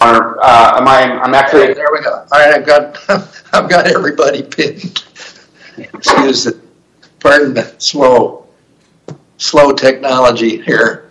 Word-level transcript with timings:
Uh, 0.00 0.34
I'm 0.42 1.34
actually... 1.34 1.74
There 1.74 1.88
we 1.92 2.02
go. 2.02 2.26
All 2.32 2.38
right, 2.38 2.54
I've 2.54 2.66
got 2.66 2.98
I've 3.52 3.68
got 3.68 3.86
everybody 3.86 4.42
pinned. 4.42 5.04
Excuse 5.76 6.44
the, 6.44 6.60
pardon 7.20 7.54
the 7.54 7.74
slow, 7.78 8.46
slow 9.38 9.72
technology 9.72 10.60
here. 10.62 11.10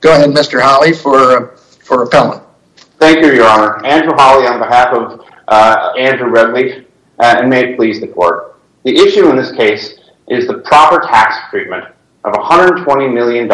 Go 0.00 0.14
ahead, 0.14 0.30
Mr. 0.30 0.60
Holley, 0.62 0.92
for 0.92 1.56
for 1.56 2.04
appellant. 2.04 2.42
Thank 2.98 3.24
you, 3.24 3.32
Your 3.32 3.48
Honor. 3.48 3.84
Andrew 3.84 4.14
Holley 4.14 4.46
on 4.46 4.58
behalf 4.58 4.92
of 4.94 5.24
uh, 5.48 5.92
Andrew 5.98 6.30
Redleaf, 6.30 6.84
uh, 7.18 7.36
and 7.38 7.50
may 7.50 7.70
it 7.70 7.76
please 7.76 8.00
the 8.00 8.08
court. 8.08 8.56
The 8.84 8.96
issue 8.96 9.28
in 9.28 9.36
this 9.36 9.52
case 9.52 9.98
is 10.28 10.46
the 10.46 10.58
proper 10.58 11.00
tax 11.06 11.36
treatment 11.50 11.84
of 12.24 12.34
$120 12.34 13.12
million 13.12 13.44
in 13.44 13.50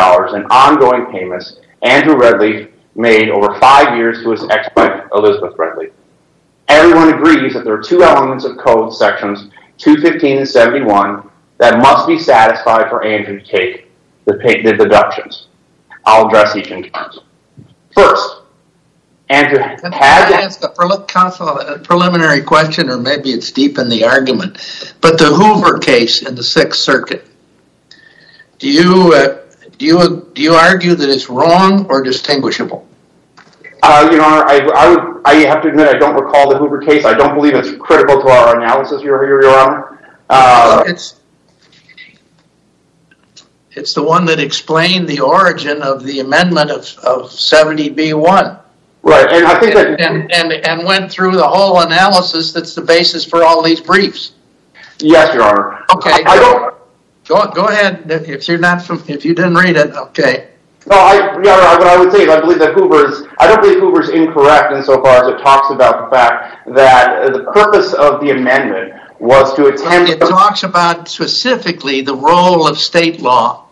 ongoing 0.50 1.06
payments 1.12 1.60
Andrew 1.82 2.16
Redleaf 2.16 2.70
made 2.96 3.28
over 3.28 3.58
five 3.60 3.96
years 3.96 4.22
to 4.22 4.30
his 4.30 4.42
ex-wife, 4.50 5.04
Elizabeth 5.12 5.56
Redleaf. 5.56 5.92
Everyone 6.68 7.12
agrees 7.12 7.54
that 7.54 7.64
there 7.64 7.74
are 7.74 7.82
two 7.82 8.02
elements 8.02 8.44
of 8.44 8.56
code 8.58 8.92
sections 8.94 9.50
215 9.78 10.38
and 10.38 10.48
71 10.48 11.28
that 11.58 11.78
must 11.78 12.06
be 12.06 12.18
satisfied 12.18 12.88
for 12.88 13.04
Andrew 13.04 13.40
to 13.40 13.46
take 13.46 13.90
the 14.24 14.32
the 14.32 14.72
deductions. 14.76 15.46
I'll 16.04 16.26
address 16.26 16.56
each 16.56 16.70
in 16.70 16.82
turn. 16.84 17.10
First, 17.94 18.42
Andrew 19.28 19.58
had... 19.58 19.80
Can 19.80 19.92
I 19.94 20.42
ask 20.42 20.62
a 20.62 21.78
preliminary 21.78 22.42
question, 22.42 22.88
or 22.88 22.98
maybe 22.98 23.30
it's 23.30 23.50
deep 23.50 23.78
in 23.78 23.88
the 23.88 24.04
argument, 24.04 24.94
but 25.00 25.18
the 25.18 25.26
Hoover 25.26 25.78
case 25.78 26.22
in 26.22 26.34
the 26.34 26.44
Sixth 26.44 26.80
Circuit, 26.80 27.26
do 28.58 28.70
you 28.70 29.12
uh, 29.14 29.45
argue 30.54 30.94
that 30.94 31.08
it's 31.08 31.28
wrong 31.28 31.86
or 31.88 32.02
distinguishable? 32.02 32.86
Uh, 33.82 34.08
Your 34.10 34.22
Honor, 34.22 35.22
I 35.24 35.34
have 35.46 35.62
to 35.62 35.68
admit 35.68 35.88
I 35.88 35.98
don't 35.98 36.14
recall 36.14 36.48
the 36.50 36.58
Hoover 36.58 36.80
case. 36.80 37.04
I 37.04 37.14
don't 37.14 37.34
believe 37.34 37.54
it's 37.54 37.70
critical 37.80 38.20
to 38.20 38.28
our 38.28 38.60
analysis, 38.60 39.02
Your 39.02 39.48
Honor. 39.48 40.16
Uh, 40.28 40.82
it's 43.76 43.92
the 43.92 44.02
one 44.02 44.24
that 44.24 44.40
explained 44.40 45.06
the 45.06 45.20
origin 45.20 45.82
of 45.82 46.02
the 46.02 46.20
amendment 46.20 46.70
of 46.70 46.84
70B1. 46.84 48.60
Right, 49.02 49.32
and 49.32 49.46
I 49.46 49.60
think 49.60 49.74
that... 49.74 49.98
And 50.66 50.84
went 50.84 51.12
through 51.12 51.36
the 51.36 51.46
whole 51.46 51.80
analysis 51.80 52.52
that's 52.52 52.74
the 52.74 52.80
basis 52.80 53.24
for 53.24 53.44
all 53.44 53.62
these 53.62 53.80
briefs. 53.80 54.32
Yes, 54.98 55.34
Your 55.34 55.44
Honor. 55.44 55.84
Okay, 55.94 56.24
go 57.28 57.50
go 57.50 57.66
ahead. 57.66 58.10
If 58.10 58.48
you're 58.48 58.58
not, 58.58 58.88
if 59.08 59.24
you 59.24 59.34
didn't 59.34 59.54
read 59.54 59.76
it, 59.76 59.94
okay. 59.94 60.48
No, 60.88 60.94
Your 61.12 61.52
Honor, 61.52 61.78
what 61.78 61.86
I 61.88 61.98
would 61.98 62.12
say 62.12 62.22
is 62.22 62.28
I 62.28 62.40
believe 62.40 62.60
that 62.60 62.74
Hoover's... 62.74 63.26
I 63.40 63.48
don't 63.48 63.60
believe 63.60 63.80
Hoover's 63.80 64.08
incorrect 64.08 64.72
insofar 64.72 65.24
as 65.24 65.34
it 65.34 65.42
talks 65.42 65.70
about 65.70 66.04
the 66.04 66.16
fact 66.16 66.68
that 66.74 67.32
the 67.32 67.42
purpose 67.52 67.92
of 67.92 68.20
the 68.20 68.30
amendment 68.30 68.94
was 69.18 69.52
to 69.54 69.66
attempt... 69.66 70.10
It 70.10 70.20
talks 70.20 70.62
about 70.62 71.08
specifically 71.08 72.02
the 72.02 72.14
role 72.14 72.68
of 72.68 72.78
state 72.78 73.20
law 73.20 73.66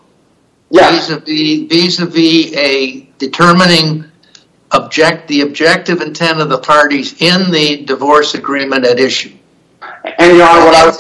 vis-a-vis 0.73 2.53
a 2.57 3.09
determining 3.19 4.05
object 4.73 5.29
the 5.29 5.43
objective 5.43 6.01
intent 6.01 6.41
of 6.41 6.49
the 6.49 6.59
parties 6.59 7.21
in 7.23 7.53
the 7.53 7.85
divorce 7.85 8.35
agreement 8.35 8.85
at 8.85 8.99
issue. 8.99 9.33
And 10.05 10.37
Your 10.37 10.47
Honor, 10.47 10.67
what 10.67 10.75
I 10.75 10.85
would... 10.87 10.97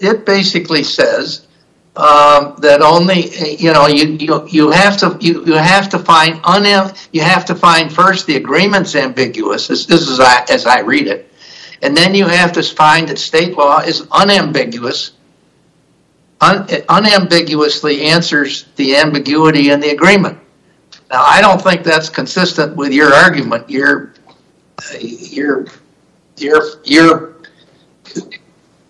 It 0.00 0.26
basically 0.26 0.84
says 0.84 1.46
um, 1.96 2.56
that 2.58 2.82
only... 2.82 3.30
You 3.56 3.72
know, 3.72 3.86
you, 3.86 4.18
you, 4.20 4.46
you 4.48 4.70
have 4.70 4.98
to 4.98 5.08
find 7.54 7.92
first 7.92 8.26
the 8.26 8.36
agreement's 8.36 8.94
ambiguous. 8.94 9.68
This 9.68 9.88
is 9.88 10.20
as 10.20 10.66
I 10.66 10.80
read 10.80 11.06
it. 11.06 11.32
And 11.80 11.96
then 11.96 12.14
you 12.14 12.26
have 12.26 12.52
to 12.52 12.62
find 12.62 13.08
that 13.08 13.18
state 13.18 13.56
law 13.56 13.80
is 13.80 14.06
unambiguous. 14.12 15.12
Unambiguously 16.40 18.02
answers 18.02 18.66
the 18.76 18.96
ambiguity 18.96 19.70
in 19.70 19.80
the 19.80 19.88
agreement. 19.90 20.38
Now, 21.10 21.22
I 21.22 21.40
don't 21.40 21.60
think 21.60 21.84
that's 21.84 22.10
consistent 22.10 22.76
with 22.76 22.92
your 22.92 23.14
argument. 23.14 23.70
You're... 23.70 24.12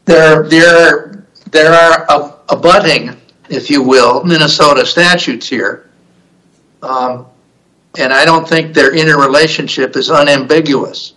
There 0.05 0.43
there 0.49 1.25
there 1.51 1.73
are 1.73 2.39
abutting, 2.49 3.17
if 3.49 3.71
you 3.71 3.83
will, 3.83 4.23
Minnesota 4.25 4.85
statutes 4.85 5.49
here. 5.49 5.91
Um, 6.83 7.27
and 7.97 8.13
I 8.13 8.25
don't 8.25 8.47
think 8.47 8.75
their 8.75 8.95
interrelationship 8.95 9.97
is 9.97 10.11
unambiguous. 10.11 11.15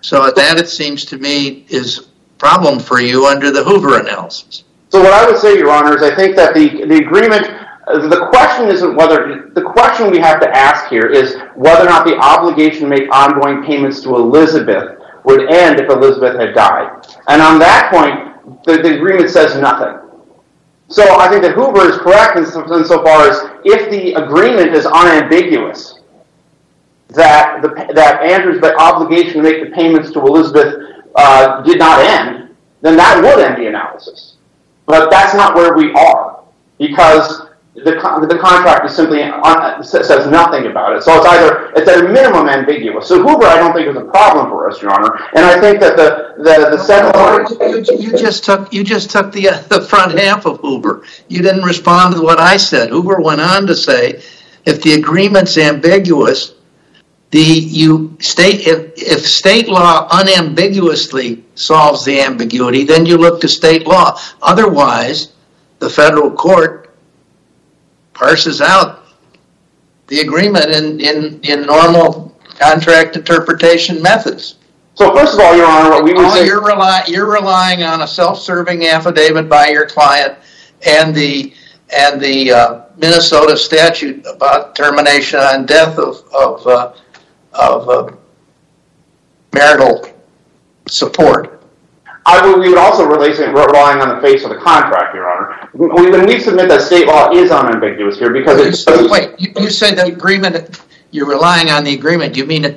So 0.00 0.30
that, 0.30 0.58
it 0.58 0.68
seems 0.68 1.04
to 1.06 1.18
me, 1.18 1.66
is 1.68 2.08
problem 2.38 2.78
for 2.78 3.00
you 3.00 3.26
under 3.26 3.50
the 3.50 3.64
Hoover 3.64 3.98
analysis. 4.00 4.64
So 4.90 5.02
what 5.02 5.12
I 5.12 5.26
would 5.26 5.38
say, 5.38 5.56
Your 5.58 5.70
Honor, 5.70 5.96
is 5.96 6.02
I 6.02 6.14
think 6.14 6.36
that 6.36 6.54
the 6.54 6.86
the 6.86 6.96
agreement... 6.96 7.60
The 7.86 8.28
question 8.30 8.68
isn't 8.68 8.94
whether... 8.94 9.50
The 9.54 9.60
question 9.60 10.10
we 10.10 10.18
have 10.18 10.40
to 10.40 10.48
ask 10.48 10.88
here 10.88 11.06
is 11.06 11.36
whether 11.54 11.82
or 11.82 11.90
not 11.90 12.06
the 12.06 12.16
obligation 12.16 12.82
to 12.82 12.86
make 12.86 13.10
ongoing 13.12 13.62
payments 13.62 14.00
to 14.02 14.16
Elizabeth 14.16 15.00
would 15.24 15.50
end 15.50 15.80
if 15.80 15.90
Elizabeth 15.90 16.38
had 16.38 16.54
died. 16.54 17.06
And 17.28 17.40
on 17.42 17.58
that 17.58 17.90
point, 17.90 18.64
the 18.64 18.96
agreement 18.96 19.30
says 19.30 19.58
nothing. 19.58 20.00
So 20.88 21.02
I 21.18 21.28
think 21.28 21.42
that 21.42 21.54
Hoover 21.54 21.88
is 21.88 21.96
correct 21.98 22.36
insofar 22.36 23.28
as 23.28 23.38
if 23.64 23.90
the 23.90 24.14
agreement 24.14 24.74
is 24.74 24.86
unambiguous, 24.86 26.00
that 27.08 27.62
that 27.94 28.22
Andrew's 28.22 28.62
obligation 28.78 29.34
to 29.34 29.42
make 29.42 29.64
the 29.64 29.70
payments 29.74 30.10
to 30.12 30.20
Elizabeth 30.20 31.02
uh, 31.16 31.62
did 31.62 31.78
not 31.78 32.00
end, 32.00 32.54
then 32.82 32.96
that 32.96 33.22
would 33.22 33.42
end 33.42 33.56
the 33.60 33.66
analysis. 33.66 34.36
But 34.86 35.10
that's 35.10 35.34
not 35.34 35.54
where 35.54 35.74
we 35.74 35.92
are. 35.94 36.42
Because 36.78 37.48
the 37.74 38.26
the 38.28 38.38
contract 38.38 38.86
is 38.86 38.94
simply 38.94 39.18
says 39.82 40.26
nothing 40.28 40.66
about 40.66 40.96
it. 40.96 41.02
So 41.02 41.16
it's 41.16 41.26
either... 41.26 41.72
It's 41.74 41.88
at 41.88 42.04
a 42.04 42.08
minimum 42.08 42.48
ambiguous. 42.48 43.08
So 43.08 43.20
Hoover, 43.20 43.46
I 43.46 43.56
don't 43.58 43.74
think, 43.74 43.88
is 43.88 43.96
a 43.96 44.04
problem 44.04 44.48
for 44.48 44.70
us, 44.70 44.80
Your 44.80 44.92
Honor. 44.92 45.12
And 45.34 45.44
I 45.44 45.60
think 45.60 45.80
that 45.80 45.96
the... 45.96 46.34
the, 46.38 46.76
the 46.76 46.78
second 46.78 48.00
You 48.00 48.16
just 48.16 48.44
took 48.44 48.72
you 48.72 48.84
just 48.84 49.10
took 49.10 49.32
the 49.32 49.48
uh, 49.48 49.58
the 49.62 49.82
front 49.82 50.18
half 50.18 50.46
of 50.46 50.60
Hoover. 50.60 51.04
You 51.28 51.42
didn't 51.42 51.64
respond 51.64 52.14
to 52.14 52.22
what 52.22 52.38
I 52.38 52.56
said. 52.56 52.90
Hoover 52.90 53.20
went 53.20 53.40
on 53.40 53.66
to 53.66 53.74
say, 53.74 54.22
if 54.64 54.82
the 54.82 54.94
agreement's 54.94 55.58
ambiguous, 55.58 56.54
the 57.30 57.40
you 57.40 58.16
state 58.20 58.66
if, 58.66 58.92
if 58.96 59.26
state 59.26 59.68
law 59.68 60.06
unambiguously 60.12 61.44
solves 61.56 62.04
the 62.04 62.20
ambiguity, 62.20 62.84
then 62.84 63.04
you 63.04 63.16
look 63.16 63.40
to 63.40 63.48
state 63.48 63.86
law. 63.86 64.18
Otherwise, 64.42 65.32
the 65.80 65.90
federal 65.90 66.30
court 66.30 66.83
parses 68.14 68.60
out 68.60 69.04
the 70.06 70.20
agreement 70.20 70.66
in 70.66 71.00
in, 71.00 71.40
in 71.42 71.66
normal 71.66 72.36
contract 72.58 73.16
interpretation 73.16 74.00
methods. 74.00 74.56
So 74.94 75.12
first 75.14 75.34
of 75.34 75.40
all, 75.40 75.56
Your 75.56 75.66
Honor, 75.66 75.90
what 75.90 76.04
we 76.04 76.12
would 76.12 76.24
oh, 76.24 76.34
say... 76.34 76.46
You're 76.46 77.32
relying 77.32 77.82
on 77.82 78.02
a 78.02 78.06
self-serving 78.06 78.86
affidavit 78.86 79.48
by 79.48 79.68
your 79.68 79.86
client 79.86 80.38
and 80.86 81.14
the 81.14 81.52
and 81.96 82.20
the 82.20 82.52
uh, 82.52 82.84
Minnesota 82.96 83.56
statute 83.56 84.24
about 84.26 84.74
termination 84.74 85.40
and 85.40 85.66
death 85.66 85.98
of 85.98 86.66
uh, 86.66 86.92
uh, 87.52 88.12
marital 89.52 90.08
support. 90.86 91.53
We 92.26 92.70
would 92.70 92.78
also 92.78 93.04
rely 93.04 93.98
on 93.98 94.16
the 94.16 94.20
face 94.22 94.44
of 94.44 94.50
the 94.50 94.56
contract, 94.56 95.14
Your 95.14 95.30
Honor. 95.30 95.68
When 95.74 96.26
we 96.26 96.40
submit 96.40 96.68
that 96.68 96.80
state 96.80 97.06
law 97.06 97.30
is 97.32 97.50
unambiguous 97.50 98.18
here 98.18 98.32
because... 98.32 98.86
Wait, 99.10 99.34
you 99.38 99.70
say 99.70 99.94
the 99.94 100.06
agreement... 100.06 100.80
You're 101.10 101.28
relying 101.28 101.70
on 101.70 101.84
the 101.84 101.94
agreement. 101.94 102.34
Do 102.34 102.40
you 102.40 102.46
mean... 102.46 102.76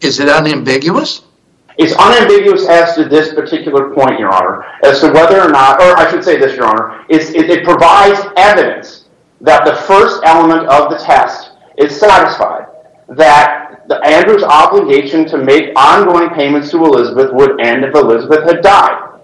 Is 0.00 0.20
it 0.20 0.28
unambiguous? 0.28 1.22
It's 1.78 1.94
unambiguous 1.94 2.68
as 2.68 2.94
to 2.94 3.04
this 3.04 3.34
particular 3.34 3.92
point, 3.94 4.20
Your 4.20 4.32
Honor. 4.32 4.64
As 4.84 5.00
to 5.00 5.10
whether 5.10 5.40
or 5.40 5.48
not... 5.48 5.80
Or 5.82 5.96
I 5.98 6.08
should 6.10 6.22
say 6.22 6.38
this, 6.38 6.54
Your 6.54 6.66
Honor. 6.66 7.04
It 7.08 7.64
provides 7.64 8.20
evidence 8.36 9.06
that 9.40 9.64
the 9.64 9.74
first 9.82 10.22
element 10.24 10.68
of 10.68 10.88
the 10.90 10.98
test 10.98 11.50
is 11.78 11.98
satisfied. 11.98 12.51
That 13.16 13.90
Andrew's 14.04 14.42
obligation 14.42 15.26
to 15.26 15.38
make 15.38 15.72
ongoing 15.76 16.30
payments 16.30 16.70
to 16.70 16.78
Elizabeth 16.84 17.32
would 17.32 17.60
end 17.60 17.84
if 17.84 17.94
Elizabeth 17.94 18.44
had 18.44 18.62
died. 18.62 19.20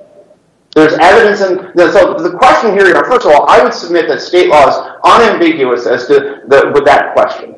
There's 0.75 0.95
evidence... 0.95 1.41
So 1.41 2.15
the 2.15 2.37
question 2.39 2.73
here, 2.73 2.93
first 3.05 3.27
of 3.27 3.33
all, 3.33 3.49
I 3.49 3.63
would 3.63 3.73
submit 3.73 4.09
that 4.09 4.21
state 4.21 4.49
law 4.49 4.69
is 4.69 4.77
unambiguous 5.05 5.87
as 5.87 6.07
to 6.09 6.43
that 6.49 7.13
question. 7.15 7.57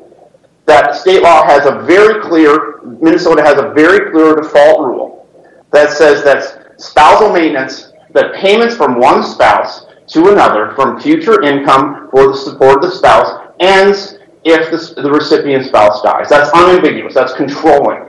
That 0.65 0.95
state 0.95 1.21
law 1.21 1.43
has 1.45 1.65
a 1.65 1.81
very 1.83 2.21
clear... 2.21 2.81
Minnesota 2.83 3.43
has 3.43 3.57
a 3.57 3.73
very 3.73 4.11
clear 4.11 4.35
default 4.35 4.79
rule 4.79 5.27
that 5.71 5.91
says 5.91 6.23
that 6.23 6.79
spousal 6.81 7.31
maintenance, 7.31 7.93
that 8.13 8.33
payments 8.35 8.75
from 8.75 8.99
one 8.99 9.23
spouse 9.23 9.85
to 10.07 10.31
another 10.31 10.73
from 10.75 10.99
future 10.99 11.41
income 11.41 12.09
for 12.11 12.27
the 12.27 12.35
support 12.35 12.83
of 12.83 12.89
the 12.89 12.91
spouse 12.91 13.49
ends 13.59 14.17
if 14.43 14.95
the 14.95 15.11
recipient 15.11 15.65
spouse 15.65 16.01
dies. 16.01 16.29
That's 16.29 16.49
unambiguous. 16.51 17.13
That's 17.13 17.33
controlling. 17.33 18.07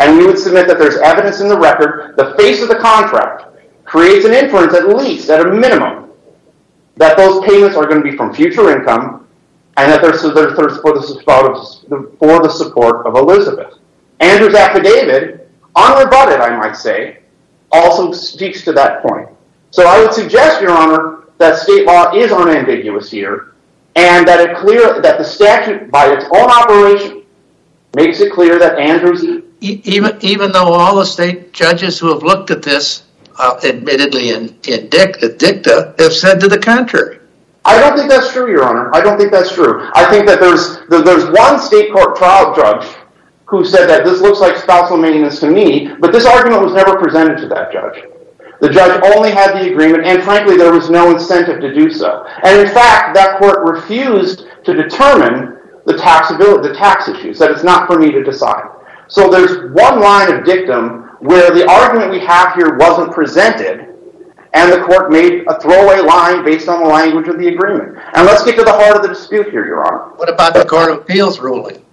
And 0.00 0.18
we 0.18 0.26
would 0.26 0.38
submit 0.38 0.66
that 0.68 0.78
there's 0.78 0.96
evidence 0.96 1.40
in 1.40 1.48
the 1.48 1.58
record, 1.58 2.16
the 2.16 2.34
face 2.36 2.62
of 2.62 2.68
the 2.68 2.76
contract 2.76 3.44
creates 3.84 4.24
an 4.24 4.32
inference, 4.32 4.74
at 4.74 4.88
least, 4.88 5.30
at 5.30 5.46
a 5.46 5.52
minimum, 5.52 6.10
that 6.96 7.16
those 7.16 7.44
payments 7.44 7.76
are 7.76 7.86
going 7.86 8.02
to 8.02 8.10
be 8.10 8.16
from 8.16 8.34
future 8.34 8.76
income 8.76 9.26
and 9.76 9.90
that 9.90 10.00
they're 10.00 10.12
for 10.14 10.92
the 10.92 12.50
support 12.50 13.06
of 13.06 13.16
Elizabeth. 13.16 13.74
Andrew's 14.20 14.54
affidavit, 14.54 15.50
unrebutted, 15.76 16.40
I 16.40 16.56
might 16.56 16.76
say, 16.76 17.18
also 17.72 18.12
speaks 18.12 18.62
to 18.64 18.72
that 18.72 19.02
point. 19.02 19.28
So 19.70 19.86
I 19.86 20.00
would 20.00 20.14
suggest, 20.14 20.62
Your 20.62 20.70
Honor, 20.70 21.24
that 21.38 21.58
state 21.58 21.84
law 21.84 22.14
is 22.14 22.30
unambiguous 22.30 23.10
here 23.10 23.53
and 23.96 24.26
that 24.26 24.40
it 24.40 24.56
clear 24.56 25.00
that 25.00 25.18
the 25.18 25.24
statute, 25.24 25.90
by 25.90 26.12
its 26.12 26.24
own 26.26 26.50
operation, 26.50 27.22
makes 27.94 28.20
it 28.20 28.32
clear 28.32 28.58
that 28.58 28.78
Andrew's... 28.78 29.24
Even 29.60 30.52
though 30.52 30.72
all 30.72 30.96
the 30.96 31.04
state 31.04 31.52
judges 31.52 31.98
who 31.98 32.12
have 32.12 32.22
looked 32.22 32.50
at 32.50 32.62
this, 32.62 33.04
uh, 33.38 33.58
admittedly 33.64 34.30
in 34.30 34.58
dicta, 34.62 35.94
have 35.98 36.12
said 36.12 36.40
to 36.40 36.48
the 36.48 36.58
contrary. 36.58 37.18
I 37.64 37.80
don't 37.80 37.96
think 37.96 38.10
that's 38.10 38.30
true, 38.32 38.50
Your 38.50 38.64
Honor. 38.64 38.94
I 38.94 39.00
don't 39.00 39.16
think 39.18 39.32
that's 39.32 39.54
true. 39.54 39.88
I 39.94 40.04
think 40.10 40.26
that 40.26 40.38
there's 40.38 41.30
one 41.30 41.58
state 41.58 41.92
court 41.92 42.16
trial 42.16 42.54
judge 42.54 42.86
who 43.46 43.64
said 43.64 43.86
that 43.86 44.04
this 44.04 44.20
looks 44.20 44.40
like 44.40 44.56
spousal 44.56 44.96
maintenance 44.96 45.40
to 45.40 45.50
me, 45.50 45.88
but 46.00 46.12
this 46.12 46.26
argument 46.26 46.62
was 46.62 46.74
never 46.74 46.98
presented 46.98 47.38
to 47.38 47.48
that 47.48 47.72
judge. 47.72 48.04
The 48.64 48.70
judge 48.70 48.98
only 49.14 49.30
had 49.30 49.52
the 49.52 49.70
agreement, 49.70 50.06
and 50.06 50.22
frankly, 50.22 50.56
there 50.56 50.72
was 50.72 50.88
no 50.88 51.10
incentive 51.10 51.60
to 51.60 51.74
do 51.74 51.90
so. 51.90 52.24
And 52.44 52.66
in 52.66 52.72
fact, 52.72 53.14
that 53.14 53.38
court 53.38 53.58
refused 53.62 54.46
to 54.64 54.72
determine 54.72 55.58
the 55.84 55.92
taxability, 55.92 56.62
the 56.62 56.74
tax 56.74 57.06
issues, 57.06 57.38
that 57.40 57.50
it's 57.50 57.62
not 57.62 57.86
for 57.86 57.98
me 57.98 58.10
to 58.10 58.24
decide. 58.24 58.64
So 59.08 59.28
there's 59.28 59.70
one 59.74 60.00
line 60.00 60.32
of 60.32 60.46
dictum 60.46 61.10
where 61.20 61.50
the 61.50 61.70
argument 61.70 62.10
we 62.10 62.20
have 62.20 62.54
here 62.54 62.78
wasn't 62.78 63.12
presented, 63.12 63.94
and 64.54 64.72
the 64.72 64.80
court 64.80 65.12
made 65.12 65.44
a 65.46 65.60
throwaway 65.60 66.00
line 66.00 66.42
based 66.42 66.66
on 66.66 66.82
the 66.82 66.88
language 66.88 67.28
of 67.28 67.38
the 67.38 67.48
agreement. 67.48 67.98
And 68.14 68.24
let's 68.26 68.46
get 68.46 68.56
to 68.56 68.64
the 68.64 68.72
heart 68.72 68.96
of 68.96 69.02
the 69.02 69.08
dispute 69.08 69.50
here, 69.50 69.66
Your 69.66 69.86
Honor. 69.86 70.16
What 70.16 70.32
about 70.32 70.54
the 70.54 70.64
Court 70.64 70.90
of 70.90 71.00
Appeals 71.00 71.38
ruling? 71.38 71.83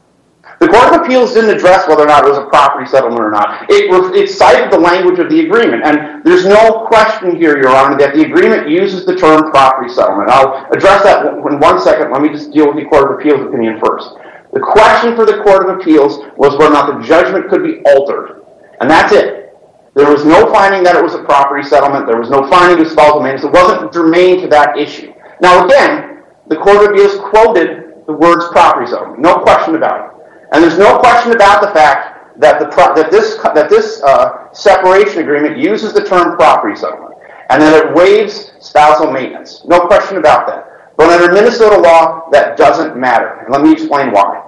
The 0.61 0.67
Court 0.67 0.93
of 0.93 1.01
Appeals 1.01 1.33
didn't 1.33 1.57
address 1.57 1.87
whether 1.87 2.03
or 2.03 2.05
not 2.05 2.23
it 2.23 2.29
was 2.29 2.37
a 2.37 2.45
property 2.45 2.85
settlement 2.85 3.19
or 3.19 3.31
not. 3.31 3.65
It 3.67 4.29
cited 4.29 4.71
the 4.71 4.77
language 4.77 5.17
of 5.17 5.27
the 5.27 5.43
agreement, 5.43 5.81
and 5.83 6.23
there's 6.23 6.45
no 6.45 6.85
question 6.85 7.35
here, 7.35 7.57
Your 7.57 7.75
Honor, 7.75 7.97
that 7.97 8.13
the 8.13 8.21
agreement 8.25 8.69
uses 8.69 9.03
the 9.03 9.15
term 9.15 9.49
property 9.49 9.91
settlement. 9.91 10.29
I'll 10.29 10.69
address 10.71 11.01
that 11.01 11.25
in 11.25 11.59
one 11.59 11.81
second. 11.81 12.11
Let 12.11 12.21
me 12.21 12.29
just 12.29 12.51
deal 12.51 12.67
with 12.67 12.75
the 12.75 12.85
Court 12.85 13.09
of 13.09 13.17
Appeals 13.17 13.41
opinion 13.41 13.81
first. 13.83 14.13
The 14.53 14.59
question 14.59 15.15
for 15.15 15.25
the 15.25 15.41
Court 15.41 15.67
of 15.67 15.79
Appeals 15.79 16.19
was 16.37 16.53
whether 16.53 16.69
or 16.69 16.73
not 16.73 16.93
the 16.93 17.07
judgment 17.07 17.49
could 17.49 17.63
be 17.63 17.81
altered, 17.89 18.45
and 18.81 18.87
that's 18.87 19.11
it. 19.13 19.57
There 19.95 20.11
was 20.11 20.25
no 20.25 20.53
finding 20.53 20.83
that 20.83 20.95
it 20.95 21.01
was 21.03 21.15
a 21.15 21.23
property 21.23 21.67
settlement. 21.67 22.05
There 22.05 22.19
was 22.19 22.29
no 22.29 22.47
finding 22.47 22.85
of 22.85 22.91
spousal 22.91 23.19
maintenance. 23.19 23.45
It 23.45 23.51
wasn't 23.51 23.91
germane 23.91 24.41
to 24.41 24.47
that 24.49 24.77
issue. 24.77 25.11
Now, 25.41 25.65
again, 25.65 26.21
the 26.49 26.57
Court 26.57 26.85
of 26.85 26.91
Appeals 26.91 27.17
quoted 27.17 28.05
the 28.05 28.13
words 28.13 28.45
property 28.49 28.85
settlement. 28.85 29.21
No 29.21 29.39
question 29.39 29.73
about 29.73 30.05
it. 30.05 30.20
And 30.51 30.63
there's 30.63 30.77
no 30.77 31.00
question 31.00 31.31
about 31.31 31.62
the 31.62 31.71
fact 31.71 32.39
that 32.39 33.69
this 33.69 34.03
uh, 34.03 34.53
separation 34.53 35.21
agreement 35.21 35.57
uses 35.57 35.94
the 35.94 36.03
term 36.03 36.36
property 36.36 36.75
settlement, 36.75 37.15
and 37.50 37.62
that 37.62 37.86
it 37.86 37.94
waives 37.95 38.51
spousal 38.59 39.12
maintenance. 39.12 39.63
No 39.65 39.88
question 39.88 40.18
about 40.18 40.48
that. 40.48 40.95
But 40.98 41.09
under 41.09 41.33
Minnesota 41.33 41.77
law, 41.80 42.30
that 42.31 42.57
doesn't 42.57 42.98
matter, 42.98 43.39
and 43.39 43.51
let 43.51 43.62
me 43.62 43.71
explain 43.71 44.12
why. 44.12 44.45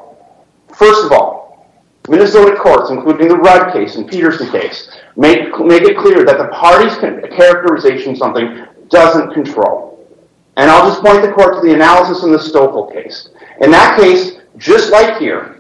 First 0.76 1.06
of 1.06 1.12
all, 1.12 1.70
Minnesota 2.10 2.58
courts, 2.58 2.90
including 2.90 3.30
the 3.30 3.38
Rudd 3.38 3.72
case 3.72 3.96
and 3.96 4.10
Peterson 4.10 4.50
case, 4.52 4.90
make 5.16 5.40
it 5.40 5.54
clear 5.54 6.26
that 6.26 6.38
the 6.38 6.50
party's 6.50 6.96
characterization 6.98 8.12
of 8.12 8.18
something 8.18 8.66
doesn't 8.90 9.34
control. 9.34 10.06
And 10.58 10.70
I'll 10.70 10.88
just 10.88 11.02
point 11.02 11.22
the 11.22 11.32
court 11.32 11.56
to 11.56 11.62
the 11.68 11.74
analysis 11.74 12.24
in 12.24 12.32
the 12.32 12.40
Stoffel 12.40 12.92
case. 12.92 13.30
In 13.62 13.72
that 13.72 13.98
case, 13.98 14.42
just 14.58 14.92
like 14.92 15.18
here, 15.18 15.53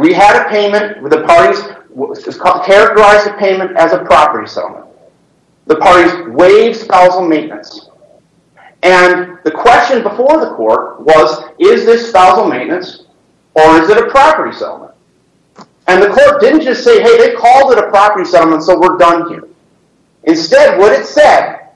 we 0.00 0.12
had 0.12 0.46
a 0.46 0.48
payment 0.48 1.00
where 1.00 1.10
the 1.10 1.22
parties 1.22 1.60
characterized 2.64 3.26
the 3.26 3.36
payment 3.38 3.76
as 3.76 3.92
a 3.92 4.04
property 4.04 4.48
settlement. 4.48 4.86
The 5.66 5.76
parties 5.76 6.12
waived 6.28 6.76
spousal 6.76 7.26
maintenance. 7.26 7.88
And 8.82 9.38
the 9.44 9.50
question 9.50 10.02
before 10.02 10.40
the 10.40 10.54
court 10.54 11.00
was, 11.02 11.44
is 11.58 11.84
this 11.84 12.08
spousal 12.08 12.48
maintenance, 12.48 13.04
or 13.54 13.80
is 13.80 13.88
it 13.90 13.98
a 13.98 14.10
property 14.10 14.56
settlement? 14.56 14.92
And 15.86 16.02
the 16.02 16.08
court 16.08 16.40
didn't 16.40 16.62
just 16.62 16.82
say, 16.82 17.02
hey, 17.02 17.18
they 17.18 17.34
called 17.34 17.72
it 17.72 17.78
a 17.78 17.88
property 17.90 18.24
settlement, 18.24 18.62
so 18.62 18.78
we're 18.80 18.96
done 18.96 19.28
here. 19.28 19.48
Instead, 20.24 20.78
what 20.78 20.92
it 20.92 21.04
said 21.04 21.68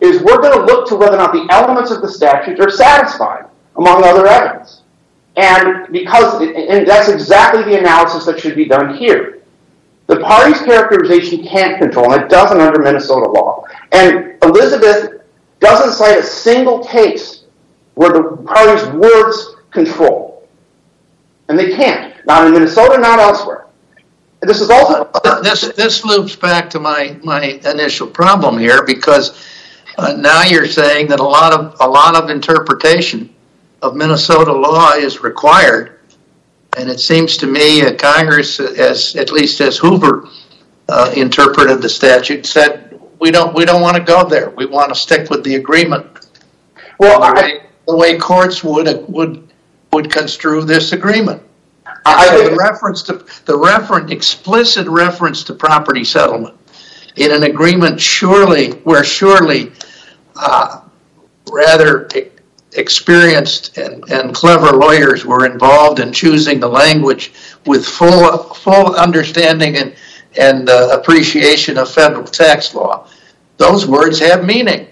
is, 0.00 0.22
we're 0.22 0.40
going 0.40 0.58
to 0.58 0.64
look 0.64 0.86
to 0.88 0.96
whether 0.96 1.14
or 1.14 1.18
not 1.18 1.32
the 1.32 1.46
elements 1.50 1.90
of 1.90 2.00
the 2.00 2.08
statute 2.08 2.60
are 2.60 2.70
satisfied, 2.70 3.46
among 3.76 4.04
other 4.04 4.26
evidence. 4.26 4.82
And 5.36 5.92
because 5.92 6.40
and 6.40 6.86
that's 6.86 7.08
exactly 7.08 7.62
the 7.62 7.78
analysis 7.78 8.24
that 8.24 8.40
should 8.40 8.56
be 8.56 8.64
done 8.64 8.96
here. 8.96 9.42
The 10.06 10.20
party's 10.20 10.60
characterization 10.60 11.44
can't 11.44 11.78
control, 11.78 12.12
and 12.12 12.22
it 12.22 12.30
doesn't 12.30 12.60
under 12.60 12.80
Minnesota 12.80 13.28
law. 13.28 13.64
And 13.92 14.34
Elizabeth 14.42 15.22
doesn't 15.60 15.92
cite 15.92 16.18
a 16.18 16.22
single 16.22 16.84
case 16.84 17.44
where 17.94 18.12
the 18.12 18.36
party's 18.46 18.86
words 18.94 19.56
control. 19.70 20.48
And 21.48 21.58
they 21.58 21.74
can't. 21.76 22.14
Not 22.26 22.46
in 22.46 22.52
Minnesota, 22.52 22.98
not 22.98 23.18
elsewhere. 23.18 23.66
This 24.40 24.60
is 24.60 24.70
also 24.70 25.10
this 25.42 25.62
this 25.72 26.04
loops 26.04 26.36
back 26.36 26.70
to 26.70 26.80
my 26.80 27.18
my 27.22 27.60
initial 27.64 28.06
problem 28.06 28.58
here, 28.58 28.84
because 28.84 29.44
uh, 29.98 30.14
now 30.14 30.42
you're 30.42 30.66
saying 30.66 31.08
that 31.08 31.20
a 31.20 31.24
lot 31.24 31.52
of 31.52 31.76
a 31.80 31.88
lot 31.88 32.16
of 32.16 32.30
interpretation 32.30 33.34
of 33.82 33.96
Minnesota 33.96 34.52
law 34.52 34.92
is 34.92 35.22
required. 35.22 36.00
And 36.76 36.90
it 36.90 37.00
seems 37.00 37.36
to 37.38 37.46
me 37.46 37.80
that 37.82 37.98
Congress, 37.98 38.60
at 38.60 39.32
least 39.32 39.60
as 39.60 39.78
Hoover 39.78 40.28
uh, 40.88 41.12
interpreted 41.16 41.80
the 41.80 41.88
statute, 41.88 42.44
said, 42.44 43.00
we 43.18 43.30
don't 43.30 43.54
we 43.54 43.64
don't 43.64 43.80
want 43.80 43.96
to 43.96 44.02
go 44.02 44.28
there. 44.28 44.50
We 44.50 44.66
want 44.66 44.90
to 44.90 44.94
stick 44.94 45.30
with 45.30 45.42
the 45.42 45.54
agreement. 45.54 46.28
Well, 46.98 47.20
The 47.88 47.96
way 47.96 48.18
courts 48.18 48.62
would 48.62 49.48
construe 50.10 50.64
this 50.64 50.92
agreement. 50.92 51.42
The 52.50 52.56
reference 52.58 53.02
to 53.04 53.24
the 53.46 53.56
reference 53.56 54.10
explicit 54.12 54.86
reference 54.86 55.42
to 55.44 55.54
property 55.54 56.04
settlement 56.04 56.56
in 57.16 57.32
an 57.32 57.44
agreement 57.44 58.00
surely 58.00 58.72
where 58.84 59.02
surely 59.02 59.72
uh, 60.36 60.82
rather 61.50 62.08
experienced 62.76 63.76
and 63.78 64.04
and 64.10 64.34
clever 64.34 64.76
lawyers 64.76 65.24
were 65.24 65.46
involved 65.46 66.00
in 66.00 66.12
choosing 66.12 66.60
the 66.60 66.68
language 66.68 67.32
with 67.66 67.86
full 67.86 68.38
full 68.54 68.94
understanding 68.94 69.76
and 69.76 69.94
and 70.38 70.68
uh, 70.68 70.88
appreciation 70.92 71.78
of 71.78 71.90
federal 71.90 72.24
tax 72.24 72.74
law. 72.74 73.08
Those 73.56 73.86
words 73.86 74.18
have 74.20 74.44
meaning. 74.44 74.86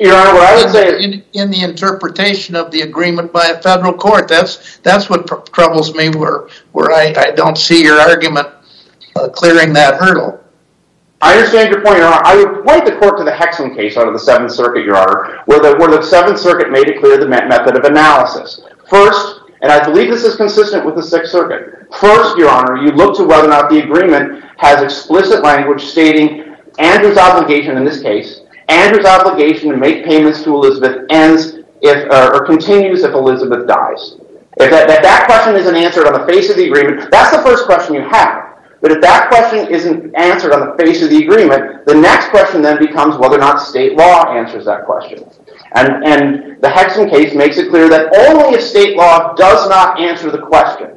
Your 0.00 0.16
Honor, 0.16 0.34
what 0.34 0.74
I 0.74 0.82
would 0.90 1.02
In 1.02 1.24
in 1.34 1.50
the 1.50 1.62
interpretation 1.62 2.56
of 2.56 2.70
the 2.70 2.82
agreement 2.82 3.32
by 3.32 3.46
a 3.46 3.62
federal 3.62 3.92
court. 3.92 4.26
That's 4.26 4.78
that's 4.78 5.08
what 5.08 5.52
troubles 5.52 5.94
me, 5.94 6.10
where 6.10 6.48
where 6.72 6.92
I 6.92 7.30
don't 7.30 7.56
see 7.56 7.82
your 7.82 8.00
argument 8.00 8.48
uh, 9.16 9.28
clearing 9.28 9.72
that 9.74 9.94
hurdle. 9.94 10.43
I 11.24 11.32
understand 11.38 11.70
your 11.70 11.80
point, 11.80 11.96
Your 11.96 12.08
Honor. 12.08 12.20
I 12.22 12.36
would 12.36 12.66
point 12.66 12.84
the 12.84 12.96
court 12.96 13.16
to 13.16 13.24
the 13.24 13.32
Hexham 13.32 13.74
case 13.74 13.96
out 13.96 14.06
of 14.06 14.12
the 14.12 14.18
Seventh 14.18 14.52
Circuit, 14.52 14.84
Your 14.84 14.96
Honor, 14.96 15.40
where 15.46 15.58
the 15.58 16.02
Seventh 16.02 16.38
Circuit 16.38 16.70
made 16.70 16.86
it 16.86 17.00
clear 17.00 17.16
the 17.16 17.26
method 17.26 17.78
of 17.78 17.84
analysis. 17.84 18.60
First, 18.90 19.40
and 19.62 19.72
I 19.72 19.82
believe 19.82 20.10
this 20.10 20.24
is 20.24 20.36
consistent 20.36 20.84
with 20.84 20.96
the 20.96 21.02
Sixth 21.02 21.32
Circuit. 21.32 21.88
First, 21.98 22.36
Your 22.36 22.50
Honor, 22.50 22.76
you 22.76 22.90
look 22.90 23.16
to 23.16 23.24
whether 23.24 23.46
or 23.46 23.48
not 23.48 23.70
the 23.70 23.82
agreement 23.82 24.44
has 24.58 24.82
explicit 24.82 25.42
language 25.42 25.82
stating 25.82 26.56
Andrew's 26.78 27.16
obligation 27.16 27.78
in 27.78 27.86
this 27.86 28.02
case, 28.02 28.42
Andrew's 28.68 29.06
obligation 29.06 29.70
to 29.70 29.78
make 29.78 30.04
payments 30.04 30.42
to 30.44 30.50
Elizabeth 30.50 31.06
ends 31.08 31.54
uh, 31.86 32.32
or 32.34 32.44
continues 32.44 33.02
if 33.02 33.14
Elizabeth 33.14 33.66
dies. 33.66 34.16
If 34.58 34.70
that 34.70 35.24
question 35.24 35.56
isn't 35.56 35.74
answered 35.74 36.06
on 36.06 36.20
the 36.20 36.26
face 36.30 36.50
of 36.50 36.56
the 36.56 36.66
agreement, 36.66 37.10
that's 37.10 37.34
the 37.34 37.42
first 37.42 37.64
question 37.64 37.94
you 37.94 38.02
have. 38.02 38.43
But 38.84 38.92
if 38.92 39.00
that 39.00 39.30
question 39.30 39.66
isn't 39.72 40.14
answered 40.14 40.52
on 40.52 40.60
the 40.60 40.76
face 40.76 41.02
of 41.02 41.08
the 41.08 41.24
agreement, 41.24 41.86
the 41.86 41.94
next 41.94 42.28
question 42.28 42.60
then 42.60 42.78
becomes 42.78 43.16
whether 43.16 43.36
or 43.36 43.38
not 43.38 43.56
state 43.56 43.96
law 43.96 44.30
answers 44.30 44.66
that 44.66 44.84
question. 44.84 45.26
And 45.72 46.60
the 46.60 46.68
Hexham 46.68 47.08
case 47.08 47.34
makes 47.34 47.56
it 47.56 47.70
clear 47.70 47.88
that 47.88 48.14
only 48.14 48.58
if 48.58 48.62
state 48.62 48.94
law 48.94 49.32
does 49.36 49.70
not 49.70 49.98
answer 49.98 50.30
the 50.30 50.42
question 50.42 50.90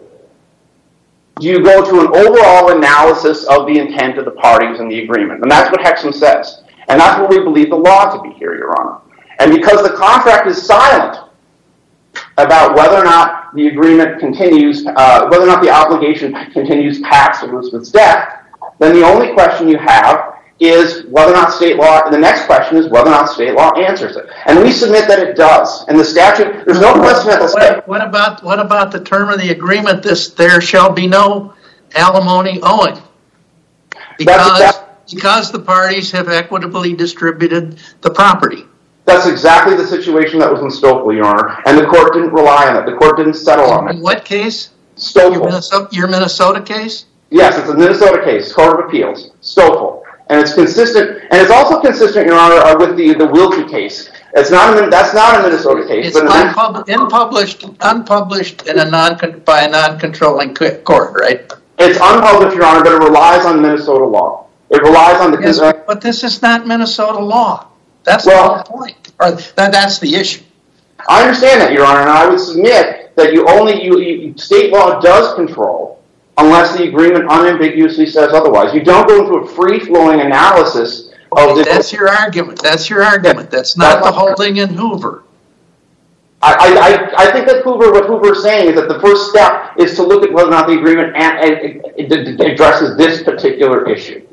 do 1.40 1.48
you 1.48 1.64
go 1.64 1.82
to 1.82 2.02
an 2.02 2.08
overall 2.08 2.76
analysis 2.76 3.46
of 3.46 3.66
the 3.68 3.80
intent 3.80 4.18
of 4.18 4.26
the 4.26 4.32
parties 4.32 4.82
in 4.82 4.90
the 4.90 5.04
agreement. 5.04 5.42
And 5.42 5.50
that's 5.50 5.72
what 5.72 5.80
Hexham 5.80 6.12
says. 6.12 6.64
And 6.90 7.00
that's 7.00 7.22
what 7.22 7.30
we 7.30 7.40
believe 7.40 7.70
the 7.70 7.78
law 7.78 8.18
to 8.18 8.22
be 8.22 8.36
here, 8.38 8.56
Your 8.58 8.78
Honor. 8.82 9.00
And 9.40 9.54
because 9.54 9.82
the 9.82 9.96
contract 9.96 10.48
is 10.48 10.62
silent 10.62 11.20
about 12.38 12.76
whether 12.76 12.98
or 12.98 13.04
not 13.04 13.47
the 13.58 13.68
agreement 13.68 14.20
continues, 14.20 14.86
uh, 14.86 15.28
whether 15.30 15.44
or 15.44 15.48
not 15.48 15.62
the 15.62 15.70
obligation 15.70 16.34
continues 16.52 17.00
past 17.02 17.44
Elizabeth's 17.44 17.92
death, 17.92 18.46
then 18.80 18.94
the 18.94 19.06
only 19.06 19.34
question 19.34 19.68
you 19.68 19.78
have 19.78 20.36
is 20.60 21.06
whether 21.06 21.32
or 21.32 21.36
not 21.36 21.52
state 21.52 21.78
law, 21.78 22.04
and 22.04 22.14
the 22.14 22.18
next 22.18 22.46
question 22.46 22.78
is 22.78 22.90
whether 22.90 23.10
or 23.10 23.12
not 23.12 23.30
state 23.30 23.54
law 23.54 23.72
answers 23.74 24.16
it. 24.16 24.26
And 24.48 24.64
we 24.64 24.72
submit 24.72 25.08
that 25.08 25.20
it 25.20 25.36
does. 25.36 25.86
And 25.88 26.00
the 26.00 26.06
statute, 26.06 26.66
there's 26.66 26.80
no 26.80 26.94
question 26.94 27.30
that 27.30 27.40
the 27.40 27.48
state... 27.48 27.88
What 27.88 28.02
about 28.02 28.44
what 28.44 28.60
about 28.60 28.92
the 28.92 29.04
term 29.04 29.30
of 29.30 29.40
the 29.40 29.52
agreement, 29.52 30.02
this, 30.02 30.30
there 30.32 30.62
shall 30.62 30.92
be 30.92 31.08
no 31.08 31.54
alimony 31.96 32.60
owing? 32.64 32.98
Because, 34.18 34.80
Because 35.14 35.52
the 35.52 35.60
parties 35.60 36.12
have 36.12 36.28
equitably 36.28 36.94
distributed 36.94 37.80
the 38.02 38.10
property. 38.10 38.66
That's 39.08 39.26
exactly 39.26 39.76
the 39.76 39.88
situation 39.88 40.38
that 40.40 40.52
was 40.52 40.62
in 40.62 40.70
Stoffel, 40.70 41.14
Your 41.14 41.26
Honor. 41.26 41.64
And 41.66 41.78
the 41.78 41.86
court 41.88 42.14
didn't 42.14 42.34
rely 42.34 42.68
on 42.68 42.76
it. 42.76 42.86
The 42.86 42.98
court 42.98 43.16
didn't 43.16 43.36
settle 43.36 43.72
on 43.72 43.88
it. 43.88 43.96
In 43.96 44.02
what 44.02 44.26
case? 44.26 44.72
Stoffel. 44.96 45.88
Your 45.94 46.08
Minnesota 46.08 46.62
case? 46.62 47.06
Yes, 47.30 47.58
it's 47.58 47.70
a 47.70 47.76
Minnesota 47.76 48.22
case, 48.24 48.52
Court 48.52 48.80
of 48.80 48.86
Appeals, 48.86 49.32
Stoffel. 49.42 50.04
And 50.30 50.42
it's 50.42 50.54
consistent, 50.54 51.22
and 51.32 51.42
it's 51.42 51.52
also 51.52 51.80
consistent, 51.80 52.28
Your 52.28 52.38
Honor, 52.38 52.56
uh, 52.56 52.78
with 52.78 52.98
the 52.98 53.14
Wilkie 53.32 53.64
case. 53.70 54.10
That's 54.34 54.52
not 54.52 54.78
a 54.78 54.82
Minnesota 54.82 55.88
case. 55.88 56.08
It's 56.08 56.18
unpublished 57.82 58.66
by 59.46 59.62
a 59.62 59.70
non-controlling 59.70 60.54
court, 60.54 61.14
right? 61.20 61.54
It's 61.80 62.00
unpublished, 62.02 62.56
Your 62.56 62.66
Honor, 62.66 62.84
but 62.84 62.94
it 62.94 63.00
relies 63.06 63.46
on 63.46 63.62
Minnesota 63.62 64.04
law. 64.06 64.48
It 64.70 64.82
relies 64.82 65.22
on 65.22 65.32
the... 65.32 65.84
But 65.88 66.02
this 66.02 66.26
is 66.26 66.42
not 66.42 66.68
Minnesota 66.68 67.20
law. 67.20 67.68
That's 68.08 68.24
the 68.24 68.64
point. 68.66 69.12
or 69.20 69.32
That's 69.32 70.00
the 70.00 70.16
issue. 70.16 70.44
I 71.10 71.22
understand 71.22 71.62
that, 71.62 71.74
Your 71.74 71.86
Honor, 71.86 72.02
and 72.02 72.10
I 72.10 72.28
would 72.28 72.40
submit 72.40 73.16
that 73.16 73.34
you 73.34 73.48
only—you 73.48 74.38
State 74.38 74.72
law 74.72 75.00
does 75.00 75.36
control 75.36 76.02
unless 76.38 76.78
the 76.78 76.88
agreement 76.88 77.26
unambiguously 77.30 78.06
says 78.06 78.32
otherwise. 78.34 78.74
You 78.74 78.84
don't 78.84 79.08
go 79.08 79.24
into 79.24 79.36
a 79.36 79.48
free-flowing 79.56 80.22
analysis 80.22 81.12
of... 81.34 81.58
the. 81.58 81.64
That's 81.64 81.92
your 81.92 82.10
argument. 82.10 82.62
That's 82.62 82.90
your 82.90 83.04
argument. 83.04 83.52
That's 83.52 83.76
not 83.76 84.04
the 84.04 84.12
whole 84.12 84.36
thing 84.36 84.58
in 84.58 84.70
Hoover. 84.70 85.24
I 86.42 87.30
think 87.34 87.48
that 87.48 87.64
Hoover, 87.64 87.92
what 87.92 88.06
Hoover 88.06 88.34
is 88.34 88.44
saying 88.44 88.70
is 88.70 88.76
that 88.76 88.88
the 88.88 89.00
first 89.00 89.30
step 89.32 89.74
is 89.78 89.96
to 89.96 90.04
look 90.04 90.24
at 90.24 90.32
whether 90.32 90.48
or 90.48 90.52
not 90.52 90.68
the 90.68 90.78
agreement 90.78 91.16
addresses 92.40 92.96
this 92.98 93.24
particular 93.24 93.90
issue. 93.90 94.27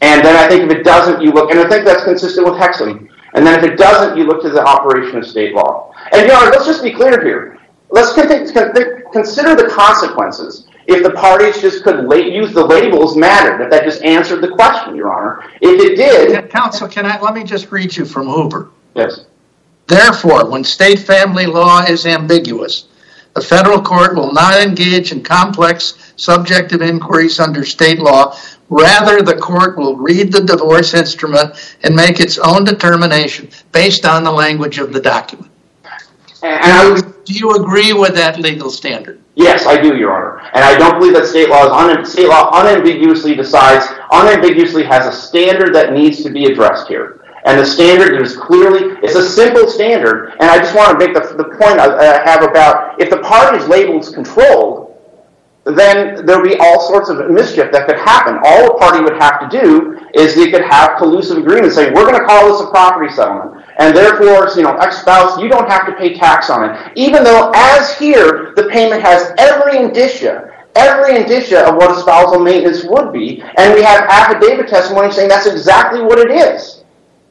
And 0.00 0.24
then 0.24 0.36
I 0.36 0.48
think 0.48 0.70
if 0.70 0.78
it 0.78 0.82
doesn't, 0.82 1.20
you 1.22 1.30
look... 1.32 1.50
And 1.50 1.60
I 1.60 1.68
think 1.68 1.84
that's 1.84 2.04
consistent 2.04 2.46
with 2.46 2.54
Hexley. 2.54 3.08
And 3.34 3.46
then 3.46 3.58
if 3.58 3.64
it 3.70 3.76
doesn't, 3.76 4.16
you 4.16 4.24
look 4.24 4.42
to 4.42 4.50
the 4.50 4.64
operation 4.64 5.18
of 5.18 5.26
state 5.26 5.54
law. 5.54 5.92
And, 6.12 6.26
Your 6.26 6.36
Honor, 6.36 6.50
let's 6.50 6.66
just 6.66 6.82
be 6.82 6.92
clear 6.92 7.22
here. 7.22 7.58
Let's 7.90 8.12
consider 8.14 9.54
the 9.54 9.70
consequences 9.70 10.66
if 10.86 11.02
the 11.02 11.10
parties 11.10 11.60
just 11.60 11.84
could 11.84 12.10
use 12.10 12.52
the 12.52 12.64
labels 12.64 13.16
mattered, 13.16 13.60
if 13.62 13.70
that 13.70 13.84
just 13.84 14.02
answered 14.02 14.40
the 14.40 14.48
question, 14.48 14.96
Your 14.96 15.12
Honor. 15.12 15.44
If 15.60 15.80
it 15.80 15.96
did... 15.96 16.50
Counsel, 16.50 16.88
can 16.88 17.06
I, 17.06 17.20
let 17.20 17.34
me 17.34 17.44
just 17.44 17.70
read 17.70 17.96
you 17.96 18.04
from 18.04 18.26
Hoover. 18.26 18.70
Yes. 18.94 19.26
Therefore, 19.86 20.48
when 20.48 20.64
state 20.64 21.00
family 21.00 21.46
law 21.46 21.82
is 21.82 22.06
ambiguous, 22.06 22.88
the 23.34 23.40
federal 23.40 23.80
court 23.80 24.16
will 24.16 24.32
not 24.32 24.60
engage 24.60 25.12
in 25.12 25.22
complex 25.22 26.09
subjective 26.20 26.82
inquiries 26.82 27.40
under 27.40 27.64
state 27.64 27.98
law. 27.98 28.36
Rather, 28.68 29.22
the 29.22 29.36
court 29.36 29.76
will 29.76 29.96
read 29.96 30.30
the 30.30 30.42
divorce 30.42 30.94
instrument 30.94 31.76
and 31.82 31.96
make 31.96 32.20
its 32.20 32.38
own 32.38 32.64
determination 32.64 33.48
based 33.72 34.04
on 34.04 34.22
the 34.22 34.30
language 34.30 34.78
of 34.78 34.92
the 34.92 35.00
document. 35.00 35.50
Do 36.42 37.34
you 37.34 37.54
agree 37.54 37.92
with 37.92 38.14
that 38.14 38.38
legal 38.38 38.70
standard? 38.70 39.20
Yes, 39.34 39.66
I 39.66 39.80
do, 39.80 39.96
Your 39.96 40.12
Honor. 40.12 40.40
And 40.54 40.64
I 40.64 40.76
don't 40.76 40.98
believe 40.98 41.14
that 41.14 41.26
state 41.26 41.48
law 41.48 42.50
unambiguously 42.60 43.34
decides, 43.34 43.86
unambiguously 44.10 44.84
has 44.84 45.06
a 45.06 45.12
standard 45.12 45.74
that 45.74 45.92
needs 45.92 46.22
to 46.22 46.30
be 46.30 46.46
addressed 46.46 46.88
here. 46.88 47.24
And 47.46 47.58
the 47.58 47.64
standard 47.64 48.20
is 48.20 48.36
clearly... 48.36 48.96
It's 49.02 49.14
a 49.14 49.26
simple 49.26 49.68
standard. 49.68 50.34
And 50.40 50.50
I 50.50 50.58
just 50.58 50.74
want 50.74 50.98
to 50.98 51.06
make 51.06 51.14
the 51.14 51.44
point 51.44 51.80
I 51.80 52.22
have 52.24 52.42
about 52.42 53.00
if 53.00 53.08
the 53.10 53.18
party's 53.18 53.66
label 53.66 53.98
is 53.98 54.10
controlled, 54.10 54.89
then 55.64 56.24
there'll 56.24 56.42
be 56.42 56.56
all 56.58 56.80
sorts 56.88 57.10
of 57.10 57.30
mischief 57.30 57.70
that 57.72 57.86
could 57.86 57.98
happen. 57.98 58.38
All 58.44 58.64
the 58.64 58.78
party 58.78 59.02
would 59.04 59.20
have 59.20 59.40
to 59.40 59.48
do 59.48 59.98
is 60.14 60.34
they 60.34 60.50
could 60.50 60.64
have 60.64 60.96
collusive 60.96 61.36
agreements 61.36 61.74
saying, 61.74 61.92
we're 61.94 62.06
going 62.06 62.18
to 62.18 62.24
call 62.24 62.48
this 62.50 62.66
a 62.66 62.70
property 62.70 63.12
settlement. 63.12 63.62
And 63.78 63.94
therefore, 63.94 64.48
you 64.56 64.62
know, 64.62 64.74
ex-spouse, 64.76 65.38
you 65.38 65.48
don't 65.48 65.68
have 65.68 65.86
to 65.86 65.92
pay 65.92 66.14
tax 66.14 66.48
on 66.48 66.68
it. 66.68 66.92
Even 66.96 67.24
though, 67.24 67.52
as 67.54 67.96
here, 67.98 68.54
the 68.56 68.68
payment 68.68 69.02
has 69.02 69.32
every 69.38 69.76
indicia, 69.76 70.50
every 70.76 71.16
indicia 71.16 71.68
of 71.68 71.76
what 71.76 71.90
a 71.90 72.00
spousal 72.00 72.40
maintenance 72.40 72.84
would 72.84 73.12
be. 73.12 73.42
And 73.58 73.74
we 73.74 73.82
have 73.82 74.04
affidavit 74.08 74.68
testimony 74.68 75.12
saying 75.12 75.28
that's 75.28 75.46
exactly 75.46 76.00
what 76.00 76.18
it 76.18 76.30
is. 76.30 76.84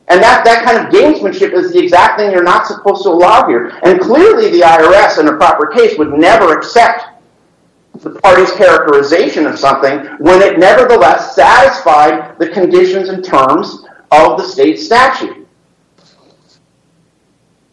And 0.10 0.22
that, 0.24 0.44
that 0.44 0.66
kind 0.66 0.78
of 0.78 0.92
gamesmanship 0.92 1.54
is 1.54 1.72
the 1.72 1.80
exact 1.80 2.20
thing 2.20 2.32
you're 2.32 2.44
not 2.44 2.66
supposed 2.66 3.04
to 3.04 3.10
allow 3.10 3.48
here. 3.48 3.72
And 3.84 4.02
clearly, 4.02 4.50
the 4.50 4.62
IRS, 4.62 5.20
in 5.20 5.28
a 5.28 5.38
proper 5.38 5.68
case, 5.68 6.00
would 6.00 6.14
never 6.14 6.58
accept 6.58 7.09
the 7.96 8.12
party's 8.22 8.52
characterization 8.52 9.46
of 9.46 9.58
something 9.60 10.06
when 10.20 10.42
it 10.42 10.60
nevertheless 10.60 11.36
satisfied 11.36 12.38
the 12.40 12.48
conditions 12.48 13.10
and 13.10 13.24
terms 13.24 13.86
of 14.12 14.38
the 14.38 14.44
state 14.44 14.78
statute. 14.78 15.48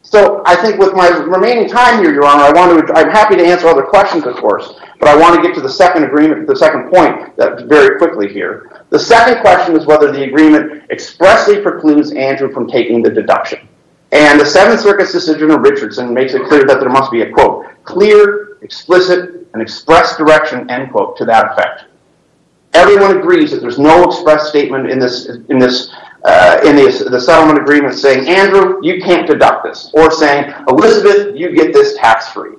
So, 0.02 0.42
I 0.46 0.54
think 0.54 0.78
with 0.78 0.94
my 0.94 1.08
remaining 1.08 1.68
time 1.68 2.02
here, 2.02 2.14
Your 2.14 2.26
Honor, 2.26 2.44
I 2.44 2.52
want 2.52 2.86
to, 2.86 2.94
I'm 2.94 3.10
happy 3.10 3.36
to 3.36 3.44
answer 3.44 3.66
other 3.66 3.82
questions, 3.82 4.24
of 4.24 4.36
course. 4.36 4.78
But 5.00 5.08
I 5.08 5.16
want 5.16 5.34
to 5.34 5.42
get 5.42 5.54
to 5.56 5.60
the 5.60 5.68
second 5.68 6.04
agreement, 6.04 6.46
the 6.46 6.56
second 6.56 6.90
point, 6.90 7.36
very 7.68 7.98
quickly 7.98 8.32
here. 8.32 8.70
The 8.90 8.98
second 8.98 9.40
question 9.40 9.76
is 9.76 9.84
whether 9.84 10.12
the 10.12 10.22
agreement 10.22 10.90
expressly 10.90 11.60
precludes 11.60 12.12
Andrew 12.12 12.52
from 12.52 12.68
taking 12.68 13.02
the 13.02 13.10
deduction. 13.10 13.68
And 14.12 14.40
the 14.40 14.46
Seventh 14.46 14.80
Circuit's 14.80 15.12
decision 15.12 15.50
of 15.50 15.60
Richardson 15.60 16.14
makes 16.14 16.34
it 16.34 16.44
clear 16.44 16.64
that 16.64 16.80
there 16.80 16.88
must 16.88 17.10
be 17.10 17.22
a, 17.22 17.30
quote, 17.30 17.66
clear, 17.84 18.58
explicit, 18.62 19.48
and 19.52 19.60
express 19.60 20.16
direction, 20.16 20.70
end 20.70 20.92
quote, 20.92 21.16
to 21.16 21.24
that 21.24 21.52
effect. 21.52 21.84
Everyone 22.74 23.16
agrees 23.16 23.50
that 23.50 23.60
there's 23.60 23.78
no 23.78 24.04
express 24.04 24.48
statement 24.48 24.90
in 24.90 24.98
this 24.98 25.26
in 25.48 25.58
this 25.58 25.90
uh, 26.24 26.60
in 26.64 26.76
the 26.76 27.20
settlement 27.20 27.58
agreement 27.58 27.94
saying, 27.94 28.28
Andrew, 28.28 28.80
you 28.82 29.00
can't 29.00 29.26
deduct 29.26 29.64
this. 29.64 29.90
Or 29.94 30.10
saying, 30.10 30.52
Elizabeth, 30.68 31.36
you 31.36 31.54
get 31.54 31.72
this 31.72 31.96
tax-free. 31.96 32.56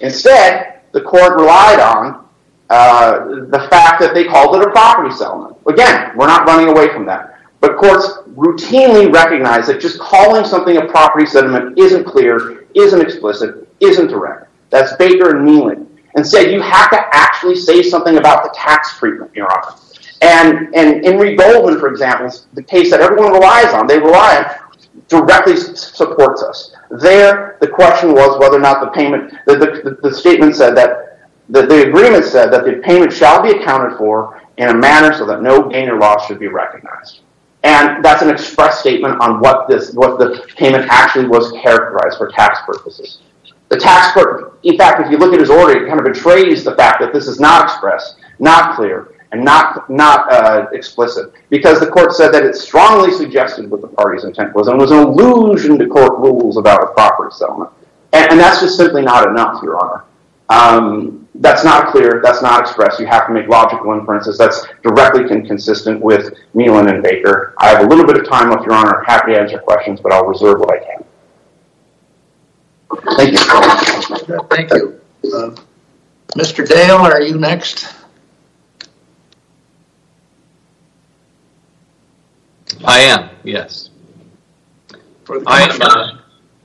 Instead, 0.00 0.80
the 0.92 1.00
court 1.00 1.36
relied 1.36 1.80
on 1.80 2.24
the 2.68 3.66
fact 3.70 4.00
that 4.00 4.14
they 4.14 4.24
called 4.24 4.54
it 4.56 4.66
a 4.66 4.70
property 4.70 5.14
settlement. 5.14 5.56
Again, 5.66 6.16
we're 6.16 6.28
not 6.28 6.46
running 6.46 6.68
away 6.68 6.88
from 6.92 7.04
that. 7.06 7.40
But 7.60 7.76
courts 7.76 8.17
routinely 8.38 9.12
recognize 9.12 9.66
that 9.66 9.80
just 9.80 9.98
calling 9.98 10.44
something 10.44 10.76
a 10.76 10.86
property 10.86 11.26
settlement 11.26 11.76
isn't 11.76 12.04
clear, 12.04 12.66
isn't 12.74 13.00
explicit, 13.00 13.68
isn't 13.80 14.06
direct. 14.06 14.48
That's 14.70 14.94
Baker 14.94 15.36
and 15.36 15.48
Neelan. 15.48 15.86
said 16.24 16.52
you 16.52 16.60
have 16.60 16.90
to 16.90 17.00
actually 17.12 17.56
say 17.56 17.82
something 17.82 18.16
about 18.16 18.44
the 18.44 18.50
tax 18.54 18.96
treatment, 18.96 19.34
Your 19.34 19.48
Honor. 19.52 19.76
And 20.22 20.74
Henry 21.04 21.34
Goldman, 21.34 21.80
for 21.80 21.88
example, 21.88 22.30
the 22.54 22.62
case 22.62 22.90
that 22.90 23.00
everyone 23.00 23.32
relies 23.32 23.72
on, 23.74 23.88
they 23.88 23.98
rely 23.98 24.36
on, 24.36 24.68
directly 25.08 25.56
supports 25.56 26.42
us. 26.42 26.76
There, 26.90 27.56
the 27.60 27.68
question 27.68 28.12
was 28.12 28.38
whether 28.38 28.56
or 28.56 28.60
not 28.60 28.80
the 28.80 28.90
payment, 28.90 29.34
the 29.46 30.14
statement 30.16 30.54
said 30.54 30.76
that, 30.76 31.18
the 31.48 31.88
agreement 31.88 32.24
said 32.24 32.52
that 32.52 32.64
the 32.64 32.74
payment 32.84 33.12
shall 33.12 33.42
be 33.42 33.50
accounted 33.50 33.98
for 33.98 34.40
in 34.58 34.68
a 34.68 34.74
manner 34.74 35.12
so 35.16 35.24
that 35.26 35.42
no 35.42 35.68
gain 35.68 35.88
or 35.88 35.98
loss 35.98 36.26
should 36.26 36.38
be 36.38 36.48
recognized. 36.48 37.20
And 37.64 38.04
that's 38.04 38.22
an 38.22 38.30
express 38.30 38.80
statement 38.80 39.20
on 39.20 39.40
what 39.40 39.68
this 39.68 39.92
what 39.92 40.18
the 40.18 40.46
payment 40.56 40.86
actually 40.88 41.26
was 41.26 41.50
characterized 41.60 42.16
for 42.18 42.28
tax 42.28 42.60
purposes. 42.66 43.18
The 43.68 43.76
tax 43.78 44.12
court, 44.14 44.58
in 44.62 44.78
fact, 44.78 45.00
if 45.04 45.10
you 45.10 45.18
look 45.18 45.34
at 45.34 45.40
his 45.40 45.50
order, 45.50 45.84
it 45.84 45.88
kind 45.88 45.98
of 45.98 46.06
betrays 46.06 46.64
the 46.64 46.74
fact 46.76 47.00
that 47.00 47.12
this 47.12 47.26
is 47.26 47.38
not 47.38 47.64
express, 47.64 48.14
not 48.38 48.76
clear, 48.76 49.14
and 49.32 49.44
not 49.44 50.32
uh, 50.32 50.66
explicit. 50.72 51.32
Because 51.50 51.80
the 51.80 51.86
court 51.86 52.12
said 52.14 52.32
that 52.32 52.44
it 52.44 52.54
strongly 52.54 53.12
suggested 53.12 53.70
what 53.70 53.82
the 53.82 53.88
party's 53.88 54.24
intent 54.24 54.54
was, 54.54 54.68
and 54.68 54.78
was 54.78 54.90
an 54.90 54.98
allusion 54.98 55.78
to 55.78 55.86
court 55.86 56.18
rules 56.18 56.56
about 56.56 56.82
a 56.82 56.86
property 56.94 57.34
settlement. 57.34 57.70
And 58.14 58.40
that's 58.40 58.60
just 58.60 58.76
simply 58.76 59.02
not 59.02 59.28
enough, 59.28 59.62
Your 59.62 59.78
Honor. 59.84 60.04
Um, 60.48 61.27
That's 61.40 61.62
not 61.62 61.92
clear, 61.92 62.20
that's 62.22 62.42
not 62.42 62.60
expressed. 62.60 62.98
You 62.98 63.06
have 63.06 63.28
to 63.28 63.32
make 63.32 63.46
logical 63.46 63.92
inferences. 63.92 64.36
That's 64.36 64.66
directly 64.82 65.30
inconsistent 65.30 66.00
with 66.00 66.34
Neelan 66.54 66.92
and 66.92 67.00
Baker. 67.00 67.54
I 67.58 67.68
have 67.68 67.84
a 67.84 67.86
little 67.88 68.04
bit 68.04 68.18
of 68.18 68.26
time 68.26 68.50
left, 68.50 68.64
Your 68.64 68.74
Honor. 68.74 68.98
I'm 68.98 69.04
happy 69.04 69.32
to 69.32 69.40
answer 69.40 69.58
questions, 69.58 70.00
but 70.00 70.12
I'll 70.12 70.26
reserve 70.26 70.58
what 70.58 70.72
I 70.72 70.78
can. 70.78 71.04
Thank 73.16 73.32
you. 73.32 74.46
Thank 74.48 74.72
you. 74.72 75.00
Uh, 75.32 75.54
Mr. 76.36 76.66
Dale, 76.66 76.96
are 76.96 77.22
you 77.22 77.38
next? 77.38 77.94
I 82.84 82.98
am, 83.00 83.30
yes. 83.44 83.90
Uh, 85.30 86.18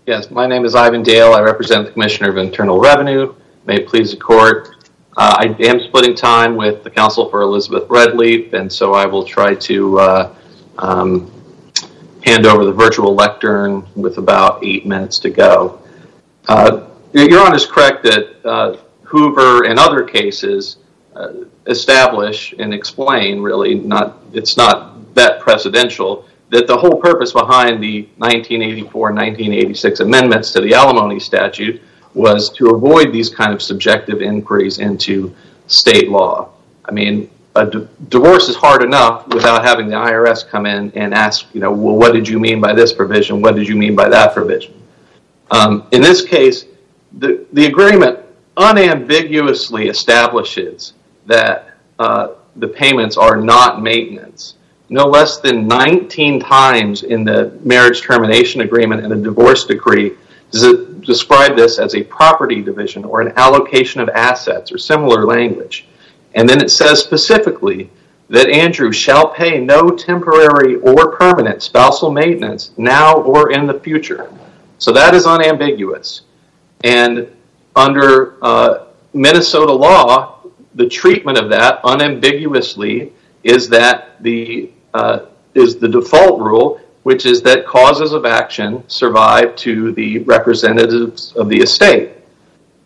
yes, 0.08 0.32
my 0.32 0.48
name 0.48 0.66
is 0.66 0.74
Ivan 0.74 1.04
Dale. 1.04 1.34
I 1.34 1.42
represent 1.42 1.86
the 1.86 1.92
Commissioner 1.92 2.30
of 2.30 2.38
Internal 2.38 2.80
Revenue. 2.80 3.36
May 3.66 3.76
it 3.76 3.88
please 3.88 4.12
the 4.12 4.18
court. 4.18 4.86
Uh, 5.16 5.38
I 5.40 5.56
am 5.64 5.80
splitting 5.80 6.16
time 6.16 6.58
with 6.58 6.84
the 6.84 6.90
counsel 6.90 7.30
for 7.30 7.44
Elizabeth 7.44 7.88
Redleaf, 7.88 8.52
and 8.52 8.72
so 8.72 8.94
I 8.94 9.06
will 9.06 9.24
try 9.24 9.56
to 9.56 10.00
uh, 10.00 10.36
um, 10.80 11.32
hand 12.26 12.46
over 12.46 12.66
the 12.66 12.74
virtual 12.74 13.16
lectern 13.16 13.88
with 13.96 14.18
about 14.18 14.66
eight 14.66 14.86
minutes 14.86 15.18
to 15.20 15.30
go. 15.30 15.82
Uh, 16.50 16.90
Your 17.14 17.40
Honor 17.40 17.56
is 17.56 17.66
correct 17.66 18.04
that 18.04 18.82
Hoover 19.04 19.66
and 19.66 19.80
other 19.80 20.04
cases 20.04 20.78
establish 21.68 22.54
and 22.60 22.74
explain, 22.74 23.40
really, 23.40 23.82
it's 24.34 24.58
not 24.58 25.16
that 25.16 25.40
precedential, 25.40 26.26
that 26.50 26.68
the 26.68 26.76
whole 26.76 27.00
purpose 27.00 27.32
behind 27.32 27.82
the 27.82 28.10
1984-1986 28.20 30.02
amendments 30.02 30.52
to 30.52 30.60
the 30.60 30.74
alimony 30.74 31.20
statute 31.20 31.82
was 32.14 32.50
to 32.52 32.70
avoid 32.70 33.12
these 33.12 33.30
kind 33.30 33.54
of 33.54 33.62
subjective 33.62 34.22
inquiries 34.22 34.80
into 34.80 35.34
state 35.68 36.10
law. 36.10 36.50
I 36.86 36.92
mean, 36.92 37.30
a 37.56 37.66
divorce 38.10 38.50
is 38.50 38.56
hard 38.56 38.84
enough 38.84 39.28
without 39.28 39.64
having 39.64 39.88
the 39.88 39.96
IRS 39.96 40.48
come 40.48 40.66
in 40.66 40.92
and 40.96 41.14
ask, 41.14 41.46
you 41.54 41.62
know, 41.62 41.72
well, 41.72 41.96
what 41.96 42.14
did 42.14 42.28
you 42.28 42.40
mean 42.40 42.60
by 42.60 42.74
this 42.74 42.92
provision? 42.94 43.42
What 43.42 43.56
did 43.56 43.68
you 43.68 43.76
mean 43.76 43.96
by 43.96 44.10
that 44.10 44.34
provision? 44.34 44.74
Um, 45.52 45.88
in 45.92 46.02
this 46.02 46.24
case, 46.24 46.66
the 47.20 47.46
the 47.54 47.66
agreement 47.68 48.20
unambiguously 48.58 49.88
establishes 49.88 50.94
that 51.26 51.76
uh, 52.00 52.30
the 52.56 52.68
payments 52.68 53.18
are 53.18 53.38
not 53.38 53.82
maintenance. 53.82 54.56
No 54.90 55.06
less 55.06 55.40
than 55.40 55.68
19 55.68 56.40
times 56.40 57.04
in 57.04 57.24
the 57.24 57.58
marriage 57.64 58.02
termination 58.02 58.62
agreement 58.62 59.04
and 59.04 59.12
the 59.12 59.16
divorce 59.16 59.66
decree 59.66 60.14
does 60.52 60.64
it 60.64 60.93
describe 61.06 61.56
this 61.56 61.80
as 61.80 61.96
a 61.96 62.04
property 62.04 62.62
division 62.62 63.06
or 63.06 63.22
an 63.22 63.34
allocation 63.38 64.02
of 64.02 64.10
assets 64.10 64.72
or 64.72 64.78
similar 64.78 65.26
language. 65.26 65.86
And 66.36 66.48
then 66.48 66.62
it 66.62 66.70
says 66.70 67.00
specifically 67.00 67.90
that 68.30 68.50
Andrew 68.50 68.92
shall 68.92 69.28
pay 69.28 69.60
no 69.60 69.92
temporary 69.92 70.78
or 70.78 71.12
permanent 71.16 71.62
spousal 71.62 72.12
maintenance 72.12 72.72
now 72.78 73.22
or 73.22 73.52
in 73.52 73.68
the 73.68 73.80
future. 73.80 74.32
So 74.78 74.92
that 74.92 75.14
is 75.14 75.26
unambiguous. 75.26 76.22
And 76.84 77.30
under 77.76 78.38
Minnesota 79.14 79.72
law, 79.72 80.40
the 80.76 80.88
treatment 80.88 81.38
of 81.38 81.50
that 81.50 81.80
unambiguously 81.84 83.14
is 83.44 83.70
that 83.70 84.22
the 84.24 84.72
uh, 84.94 85.26
is 85.54 85.78
the 85.78 85.88
default 85.88 86.40
rule, 86.40 86.80
which 87.04 87.26
is 87.26 87.42
that 87.44 87.66
causes 87.66 88.14
of 88.14 88.26
action 88.26 88.84
survive 88.88 89.56
to 89.58 89.92
the 89.94 90.20
representatives 90.20 91.34
of 91.36 91.50
the 91.50 91.58
estate. 91.58 92.12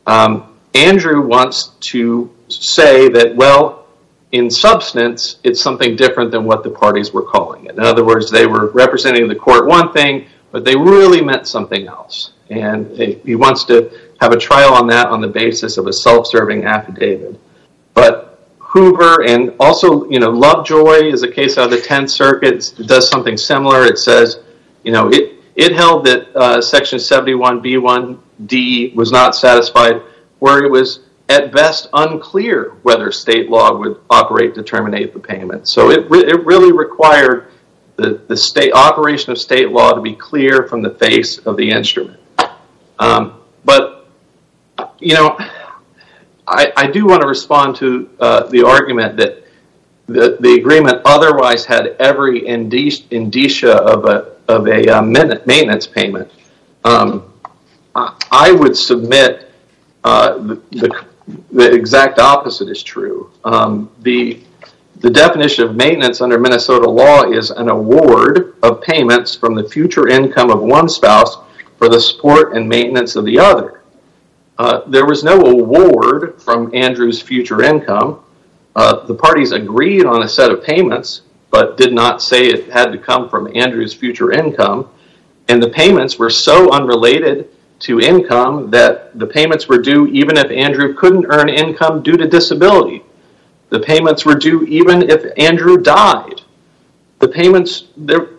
Um, 0.06 0.58
Andrew 0.74 1.26
wants 1.26 1.72
to 1.92 2.32
say 2.50 3.10
that, 3.10 3.36
well, 3.36 3.88
in 4.32 4.50
substance, 4.50 5.38
it's 5.44 5.62
something 5.62 5.96
different 5.96 6.32
than 6.32 6.44
what 6.44 6.64
the 6.64 6.70
parties 6.70 7.14
were 7.14 7.24
calling 7.24 7.66
it. 7.66 7.72
In 7.72 7.80
other 7.80 8.04
words, 8.04 8.30
they 8.30 8.46
were 8.46 8.68
representing 8.72 9.28
the 9.28 9.36
court 9.36 9.68
one 9.68 9.94
thing, 9.94 10.28
but 10.52 10.66
they 10.66 10.76
really 10.76 11.22
meant 11.22 11.48
something 11.48 11.88
else. 11.88 12.34
And 12.50 12.98
he 12.98 13.36
wants 13.36 13.64
to 13.66 13.92
have 14.20 14.32
a 14.32 14.38
trial 14.38 14.74
on 14.74 14.88
that 14.88 15.08
on 15.08 15.22
the 15.22 15.28
basis 15.28 15.78
of 15.78 15.88
a 15.88 15.94
self-serving 15.94 16.66
affidavit. 16.66 17.40
But 17.94 18.27
Hoover 18.68 19.24
and 19.24 19.54
also, 19.60 20.10
you 20.10 20.20
know, 20.20 20.30
Lovejoy 20.30 21.06
is 21.06 21.24
a 21.24 21.32
case 21.32 21.58
out 21.58 21.66
of 21.66 21.72
the 21.72 21.78
10th 21.78 22.10
Circuit. 22.10 22.74
It 22.78 22.88
does 22.88 23.10
something 23.10 23.38
similar. 23.38 23.86
It 23.86 23.98
says, 23.98 24.42
you 24.84 24.92
know, 24.92 25.10
it 25.10 25.36
it 25.56 25.74
held 25.74 26.06
that 26.06 26.36
uh, 26.36 26.62
Section 26.62 27.00
71B1D 27.00 28.94
was 28.94 29.12
not 29.12 29.36
satisfied 29.36 30.02
where 30.40 30.64
it 30.64 30.70
was 30.70 31.00
at 31.30 31.52
best 31.52 31.88
unclear 31.94 32.78
whether 32.84 33.12
state 33.12 33.50
law 33.50 33.76
would 33.76 34.00
operate 34.10 34.54
to 34.56 34.64
terminate 34.64 35.14
the 35.14 35.20
payment. 35.20 35.68
So 35.68 35.90
it 35.90 36.10
really 36.10 36.72
required 36.72 37.52
the 37.96 38.22
the 38.28 38.38
state 38.38 38.74
operation 38.74 39.32
of 39.32 39.38
state 39.40 39.70
law 39.70 39.94
to 39.94 40.02
be 40.02 40.14
clear 40.14 40.68
from 40.68 40.82
the 40.82 40.92
face 40.92 41.40
of 41.40 41.58
the 41.58 41.70
instrument. 41.72 42.20
Um, 43.00 43.42
but, 43.66 44.08
you 45.00 45.14
know, 45.14 45.38
I 46.48 46.88
do 46.88 47.06
want 47.06 47.22
to 47.22 47.28
respond 47.28 47.76
to 47.78 48.10
uh, 48.20 48.48
the 48.48 48.66
argument 48.66 49.18
that 49.18 49.44
the 50.08 50.56
agreement 50.58 51.02
otherwise 51.04 51.66
had 51.66 51.88
every 52.00 52.48
indicia 52.48 53.76
of 53.76 54.06
a 54.06 54.38
uh, 54.48 55.02
maintenance 55.02 55.88
payment. 55.88 56.32
Um, 56.86 57.34
I 57.96 58.52
would 58.52 58.78
submit 58.78 59.52
uh, 60.04 60.56
the 61.52 61.74
exact 61.74 62.20
opposite 62.20 62.70
is 62.70 62.82
true. 62.82 63.32
Um, 63.44 63.92
the 64.00 64.42
definition 65.02 65.66
of 65.66 65.76
maintenance 65.76 66.22
under 66.22 66.40
Minnesota 66.40 66.90
law 66.90 67.30
is 67.30 67.52
an 67.52 67.70
award 67.70 68.56
of 68.64 68.82
payments 68.82 69.36
from 69.36 69.54
the 69.54 69.68
future 69.68 70.08
income 70.08 70.50
of 70.50 70.62
one 70.62 70.88
spouse 70.88 71.38
for 71.78 71.90
the 71.90 72.00
support 72.00 72.56
and 72.56 72.68
maintenance 72.68 73.16
of 73.16 73.26
the 73.26 73.38
other. 73.38 73.77
Uh, 74.58 74.82
there 74.88 75.06
was 75.06 75.24
no 75.24 75.40
award 75.42 76.42
from 76.42 76.74
Andrew's 76.74 77.22
future 77.22 77.62
income. 77.62 78.24
Uh, 78.76 79.06
the 79.06 79.14
parties 79.14 79.52
agreed 79.52 80.06
on 80.06 80.24
a 80.24 80.30
set 80.30 80.52
of 80.52 80.64
payments, 80.64 81.22
but 81.52 81.78
did 81.78 81.94
not 81.94 82.22
say 82.22 82.48
it 82.48 82.72
had 82.72 82.92
to 82.92 82.98
come 82.98 83.30
from 83.30 83.56
Andrew's 83.56 83.94
future 83.94 84.32
income. 84.32 84.90
And 85.48 85.62
the 85.62 85.70
payments 85.70 86.20
were 86.20 86.30
so 86.30 86.72
unrelated 86.72 87.50
to 87.80 88.00
income 88.00 88.70
that 88.72 89.18
the 89.18 89.28
payments 89.28 89.68
were 89.68 89.78
due 89.78 90.08
even 90.08 90.38
if 90.38 90.50
Andrew 90.52 90.94
couldn't 90.96 91.28
earn 91.30 91.50
income 91.50 92.02
due 92.02 92.18
to 92.18 92.28
disability. 92.28 93.04
The 93.70 93.80
payments 93.80 94.26
were 94.26 94.36
due 94.36 94.64
even 94.64 95.04
if 95.10 95.26
Andrew 95.38 95.78
died. 95.78 96.42
The 97.20 97.28
payments 97.28 97.86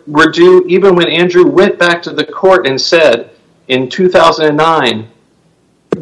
were 0.07 0.31
due 0.31 0.65
even 0.67 0.95
when 0.95 1.09
Andrew 1.09 1.45
went 1.45 1.79
back 1.79 2.01
to 2.03 2.11
the 2.11 2.25
court 2.25 2.67
and 2.67 2.79
said 2.79 3.31
in 3.67 3.89
2009, 3.89 5.09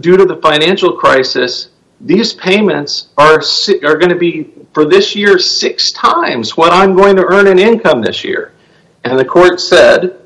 due 0.01 0.17
to 0.17 0.25
the 0.25 0.37
financial 0.37 0.93
crisis, 0.93 1.69
these 2.01 2.33
payments 2.33 3.09
are 3.17 3.41
are 3.83 3.97
going 3.97 4.09
to 4.09 4.15
be 4.15 4.51
for 4.73 4.85
this 4.85 5.15
year 5.15 5.39
six 5.39 5.91
times 5.91 6.55
what 6.55 6.71
I'm 6.71 6.95
going 6.95 7.15
to 7.15 7.25
earn 7.25 7.47
in 7.47 7.59
income 7.59 8.01
this 8.01 8.23
year. 8.23 8.53
And 9.03 9.17
the 9.17 9.25
court 9.25 9.59
said 9.59 10.19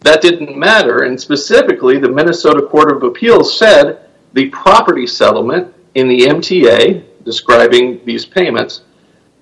that 0.00 0.20
didn't 0.20 0.56
matter. 0.56 1.02
And 1.02 1.20
specifically, 1.20 1.98
the 1.98 2.08
Minnesota 2.08 2.62
Court 2.66 2.90
of 2.90 3.02
Appeals 3.02 3.58
said 3.58 4.08
the 4.32 4.48
property 4.48 5.06
settlement 5.06 5.74
in 5.94 6.08
the 6.08 6.20
MTA 6.20 7.04
describing 7.24 8.04
these 8.04 8.24
payments 8.26 8.82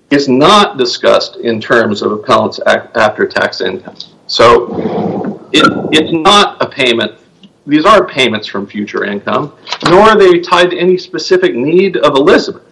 is 0.09 0.27
not 0.27 0.77
discussed 0.77 1.37
in 1.37 1.61
terms 1.61 2.01
of 2.01 2.11
appellants 2.11 2.59
after 2.67 3.25
tax 3.25 3.61
income. 3.61 3.95
So 4.27 5.49
it's 5.53 6.11
not 6.11 6.61
a 6.61 6.67
payment. 6.67 7.17
These 7.65 7.85
aren't 7.85 8.09
payments 8.09 8.47
from 8.47 8.65
future 8.65 9.03
income, 9.03 9.53
nor 9.87 10.01
are 10.01 10.17
they 10.17 10.39
tied 10.39 10.71
to 10.71 10.79
any 10.79 10.97
specific 10.97 11.53
need 11.55 11.97
of 11.97 12.15
Elizabeth. 12.15 12.63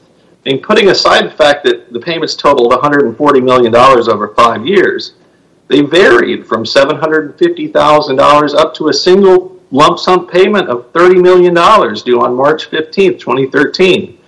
And 0.45 0.63
putting 0.63 0.89
aside 0.89 1.25
the 1.25 1.35
fact 1.35 1.63
that 1.65 1.93
the 1.93 1.99
payments 1.99 2.35
totaled 2.35 2.71
$140 2.71 3.43
million 3.43 3.75
over 3.75 4.33
five 4.33 4.65
years, 4.65 5.13
they 5.67 5.81
varied 5.81 6.47
from 6.47 6.63
$750,000 6.63 8.55
up 8.55 8.73
to 8.73 8.87
a 8.87 8.93
single 8.93 9.61
lump 9.71 9.99
sum 9.99 10.27
payment 10.27 10.67
of 10.69 10.91
$30 10.93 11.21
million 11.21 11.53
due 12.03 12.21
on 12.21 12.35
March 12.35 12.65
15, 12.65 13.19
2013. 13.19 14.19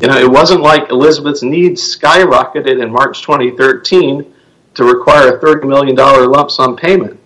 You 0.00 0.08
know, 0.08 0.16
It 0.16 0.30
wasn't 0.30 0.62
like 0.62 0.90
Elizabeth's 0.90 1.42
needs 1.42 1.96
skyrocketed 1.96 2.82
in 2.82 2.90
March 2.90 3.20
2013 3.22 4.34
to 4.74 4.84
require 4.84 5.36
a 5.36 5.40
$30 5.40 5.68
million 5.68 5.96
lump 5.96 6.50
sum 6.50 6.76
payment. 6.76 7.17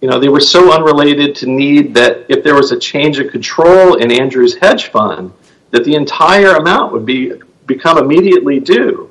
You 0.00 0.08
know, 0.08 0.20
they 0.20 0.28
were 0.28 0.40
so 0.40 0.72
unrelated 0.72 1.34
to 1.36 1.46
need 1.46 1.94
that 1.94 2.26
if 2.28 2.44
there 2.44 2.54
was 2.54 2.70
a 2.70 2.78
change 2.78 3.18
of 3.18 3.30
control 3.30 3.96
in 3.96 4.12
Andrew's 4.12 4.56
hedge 4.56 4.86
fund, 4.86 5.32
that 5.70 5.84
the 5.84 5.94
entire 5.94 6.54
amount 6.56 6.92
would 6.92 7.04
be 7.04 7.32
become 7.66 7.98
immediately 7.98 8.60
due. 8.60 9.10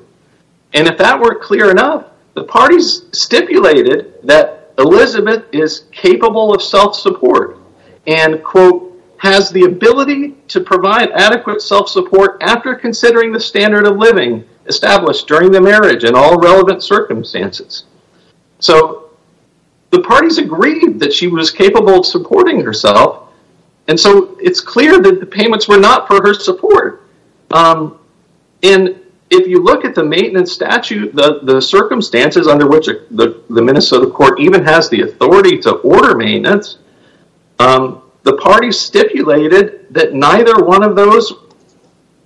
And 0.74 0.88
if 0.88 0.98
that 0.98 1.20
weren't 1.20 1.40
clear 1.40 1.70
enough, 1.70 2.06
the 2.34 2.44
parties 2.44 3.04
stipulated 3.12 4.14
that 4.24 4.72
Elizabeth 4.78 5.44
is 5.52 5.84
capable 5.92 6.54
of 6.54 6.62
self-support 6.62 7.58
and, 8.06 8.42
quote, 8.42 8.84
has 9.18 9.50
the 9.50 9.64
ability 9.64 10.36
to 10.48 10.60
provide 10.60 11.10
adequate 11.10 11.60
self-support 11.60 12.38
after 12.42 12.74
considering 12.74 13.32
the 13.32 13.40
standard 13.40 13.86
of 13.86 13.96
living 13.96 14.44
established 14.66 15.26
during 15.26 15.50
the 15.50 15.60
marriage 15.60 16.04
in 16.04 16.14
all 16.14 16.38
relevant 16.38 16.82
circumstances. 16.82 17.84
So 18.60 19.07
the 19.90 20.00
parties 20.02 20.38
agreed 20.38 21.00
that 21.00 21.12
she 21.12 21.28
was 21.28 21.50
capable 21.50 22.00
of 22.00 22.06
supporting 22.06 22.60
herself. 22.60 23.30
And 23.88 23.98
so 23.98 24.36
it's 24.40 24.60
clear 24.60 25.00
that 25.00 25.20
the 25.20 25.26
payments 25.26 25.66
were 25.66 25.78
not 25.78 26.06
for 26.06 26.22
her 26.22 26.34
support. 26.34 27.08
Um, 27.50 27.98
and 28.62 29.00
if 29.30 29.46
you 29.46 29.62
look 29.62 29.84
at 29.84 29.94
the 29.94 30.04
maintenance 30.04 30.52
statute, 30.52 31.14
the 31.14 31.60
circumstances 31.60 32.46
under 32.46 32.66
which 32.66 32.86
the 32.86 33.42
Minnesota 33.48 34.10
court 34.10 34.40
even 34.40 34.64
has 34.64 34.88
the 34.88 35.02
authority 35.02 35.58
to 35.58 35.72
order 35.76 36.16
maintenance, 36.16 36.78
um, 37.58 38.02
the 38.22 38.36
parties 38.36 38.78
stipulated 38.78 39.86
that 39.92 40.12
neither 40.12 40.62
one 40.62 40.82
of 40.82 40.94
those 40.96 41.32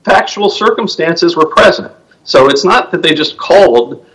factual 0.05 0.51
circumstances 0.51 1.37
were 1.37 1.47
present. 1.47 1.93
So 2.25 2.49
it's 2.49 2.65
not 2.65 2.91
that 2.91 3.03
they 3.03 3.15
just 3.15 3.37
called 3.37 4.07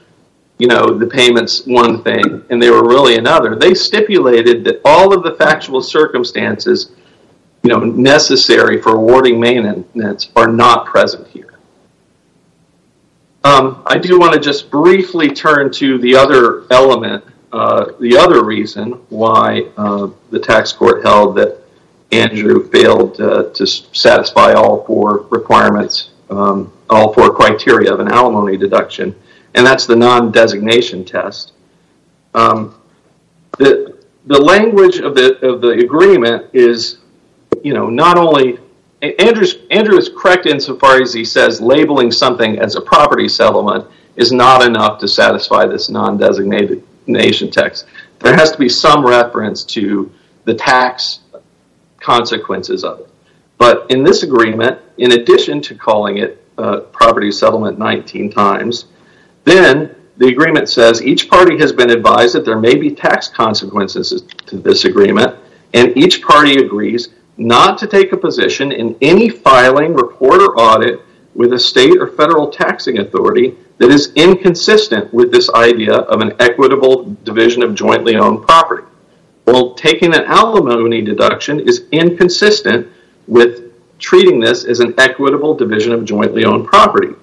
the 0.60 1.10
payments 1.12 1.66
one 1.66 2.04
thing 2.04 2.44
and 2.50 2.62
they 2.62 2.70
were 2.70 2.88
really 2.88 3.18
another. 3.18 3.56
They 3.56 3.74
stipulated 3.74 4.64
that 4.66 4.82
all 4.84 5.14
of 5.14 5.24
the 5.24 5.36
factual 5.36 5.82
circumstances 5.82 6.92
you 7.64 7.70
know, 7.74 7.80
necessary 7.80 8.82
for 8.82 8.96
awarding 8.96 9.40
maintenance 9.40 10.30
are 10.36 10.48
not 10.48 10.86
present 10.86 11.28
here. 11.28 11.60
Um, 13.44 13.84
I 13.86 13.98
do 13.98 14.20
want 14.20 14.34
to 14.34 14.40
just 14.40 14.70
briefly 14.70 15.30
turn 15.30 15.72
to 15.74 15.98
the 16.00 16.16
other 16.16 16.64
element, 16.72 17.24
uh, 17.52 17.92
the 18.00 18.18
other 18.18 18.44
reason 18.44 18.92
why 19.10 19.70
uh, 19.78 20.10
the 20.32 20.40
tax 20.40 20.72
court 20.72 21.04
held 21.04 21.36
that 21.38 21.58
Andrew 22.12 22.70
failed 22.70 23.20
uh, 23.20 23.50
to 23.52 23.66
satisfy 23.66 24.54
all 24.54 24.86
four 24.86 25.28
requirements, 25.30 26.12
um, 26.30 26.72
all 26.90 27.14
four 27.14 27.34
criteria 27.34 27.94
of 27.94 28.00
an 28.00 28.10
alimony 28.10 28.58
deduction, 28.58 29.16
and 29.58 29.66
that's 29.66 29.86
the 29.86 29.96
non-designation 29.96 31.04
test. 31.04 31.52
Um, 32.34 32.80
the 33.58 33.96
language 34.28 35.00
of 35.00 35.16
the 35.16 35.80
agreement 35.84 36.48
is 36.54 37.00
you 37.64 37.74
know, 37.74 37.90
not 37.90 38.18
only, 38.18 38.60
Andrew 39.02 39.98
is 39.98 40.10
correct 40.16 40.46
insofar 40.46 41.02
as 41.02 41.14
he 41.14 41.26
says 41.26 41.62
labeling 41.62 42.12
something 42.12 42.60
as 42.60 42.76
a 42.76 42.82
property 42.82 43.28
settlement 43.28 43.86
is 44.16 44.32
not 44.32 44.64
enough 44.64 45.00
to 45.00 45.08
satisfy 45.08 45.66
this 45.66 45.90
non-designation 45.90 47.52
text. 47.52 47.86
There 48.20 48.36
has 48.36 48.52
to 48.52 48.58
be 48.58 48.70
some 48.70 49.06
reference 49.06 49.64
to 49.66 50.12
the 50.46 50.54
tax 50.54 51.20
consequences 52.00 52.84
of 52.84 53.02
it. 53.02 53.10
But 53.58 53.90
in 53.92 54.04
this 54.04 54.24
agreement, 54.24 54.80
in 54.98 55.12
addition 55.12 55.62
to 55.64 55.76
calling 55.76 56.18
it 56.18 56.44
a 56.58 56.80
property 56.80 57.32
settlement 57.32 57.78
19 57.78 58.32
times, 58.32 58.86
then 59.48 59.96
the 60.18 60.28
agreement 60.28 60.68
says 60.68 61.02
each 61.02 61.30
party 61.30 61.58
has 61.58 61.72
been 61.72 61.90
advised 61.90 62.36
that 62.36 62.46
there 62.46 62.60
may 62.60 62.76
be 62.76 62.92
tax 62.92 63.28
consequences 63.28 64.24
to 64.46 64.58
this 64.58 64.86
agreement 64.86 65.36
and 65.74 65.96
each 65.96 66.22
party 66.22 66.56
agrees 66.58 67.10
not 67.38 67.78
to 67.78 67.88
take 67.88 68.12
a 68.12 68.18
position 68.18 68.72
in 68.72 68.96
any 69.02 69.30
filing, 69.30 69.94
report, 69.94 70.42
or 70.42 70.60
audit 70.60 71.02
with 71.36 71.54
a 71.54 71.60
state 71.60 71.98
or 71.98 72.08
federal 72.08 72.50
taxing 72.50 72.98
authority 72.98 73.56
that 73.78 73.92
is 73.92 74.12
inconsistent 74.16 75.14
with 75.14 75.32
this 75.32 75.52
idea 75.52 75.94
of 75.94 76.22
an 76.22 76.34
equitable 76.40 77.16
division 77.24 77.62
of 77.62 77.76
jointly 77.76 78.16
owned 78.16 78.46
property. 78.48 78.88
Well, 79.46 79.76
taking 79.76 80.16
an 80.16 80.24
alimony 80.24 81.04
deduction 81.04 81.60
is 81.60 81.86
inconsistent 81.92 82.88
with 83.28 83.72
treating 84.00 84.40
this 84.40 84.66
as 84.66 84.80
an 84.80 84.96
equitable 84.98 85.54
division 85.54 85.94
of 85.94 86.06
jointly 86.06 86.44
owned 86.44 86.66
property. 86.66 87.14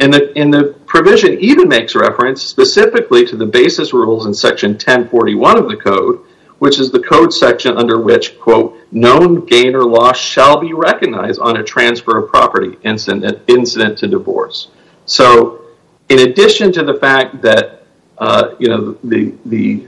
And 0.00 0.12
the 0.14 0.74
provision 0.86 1.38
even 1.40 1.68
makes 1.68 1.94
reference 1.94 2.42
specifically 2.42 3.26
to 3.26 3.36
the 3.36 3.44
basis 3.44 3.92
rules 3.92 4.24
in 4.26 4.32
section 4.32 4.72
1041 4.72 5.58
of 5.58 5.68
the 5.68 5.76
code, 5.76 6.24
which 6.58 6.80
is 6.80 6.90
the 6.90 7.00
code 7.00 7.32
section 7.34 7.76
under 7.76 8.00
which, 8.00 8.40
quote, 8.40 8.78
known 8.92 9.44
gain 9.44 9.74
or 9.74 9.84
loss 9.84 10.18
shall 10.18 10.58
be 10.58 10.72
recognized 10.72 11.38
on 11.40 11.58
a 11.58 11.62
transfer 11.62 12.18
of 12.18 12.30
property 12.30 12.78
incident 12.82 13.98
to 13.98 14.08
divorce. 14.08 14.68
So 15.04 15.66
in 16.08 16.20
addition 16.20 16.72
to 16.72 16.82
the 16.82 16.94
fact 16.94 17.42
that 17.42 17.84
uh 18.18 18.54
you 18.58 18.68
know 18.68 18.98
the 19.04 19.86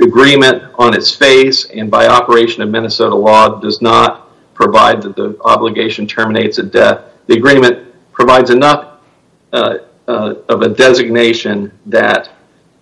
agreement 0.00 0.62
on 0.78 0.94
its 0.94 1.10
face 1.14 1.64
and 1.70 1.90
by 1.90 2.06
operation 2.06 2.62
of 2.62 2.68
Minnesota 2.68 3.14
law 3.14 3.60
does 3.60 3.82
not 3.82 4.30
provide 4.54 5.02
that 5.02 5.16
the 5.16 5.36
obligation 5.44 6.06
terminates 6.06 6.58
at 6.58 6.70
death, 6.70 7.04
the 7.26 7.34
agreement 7.34 7.93
provides 8.14 8.50
enough 8.50 9.00
uh, 9.52 9.78
uh, 10.08 10.34
of 10.48 10.62
a 10.62 10.68
designation 10.68 11.70
that 11.86 12.30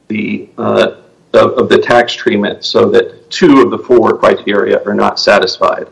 the 0.08 0.48
uh, 0.58 0.98
of 1.34 1.70
the 1.70 1.78
tax 1.78 2.12
treatment 2.12 2.62
so 2.62 2.90
that 2.90 3.30
two 3.30 3.62
of 3.62 3.70
the 3.70 3.78
four 3.78 4.18
criteria 4.18 4.82
are 4.84 4.92
not 4.92 5.18
satisfied. 5.18 5.88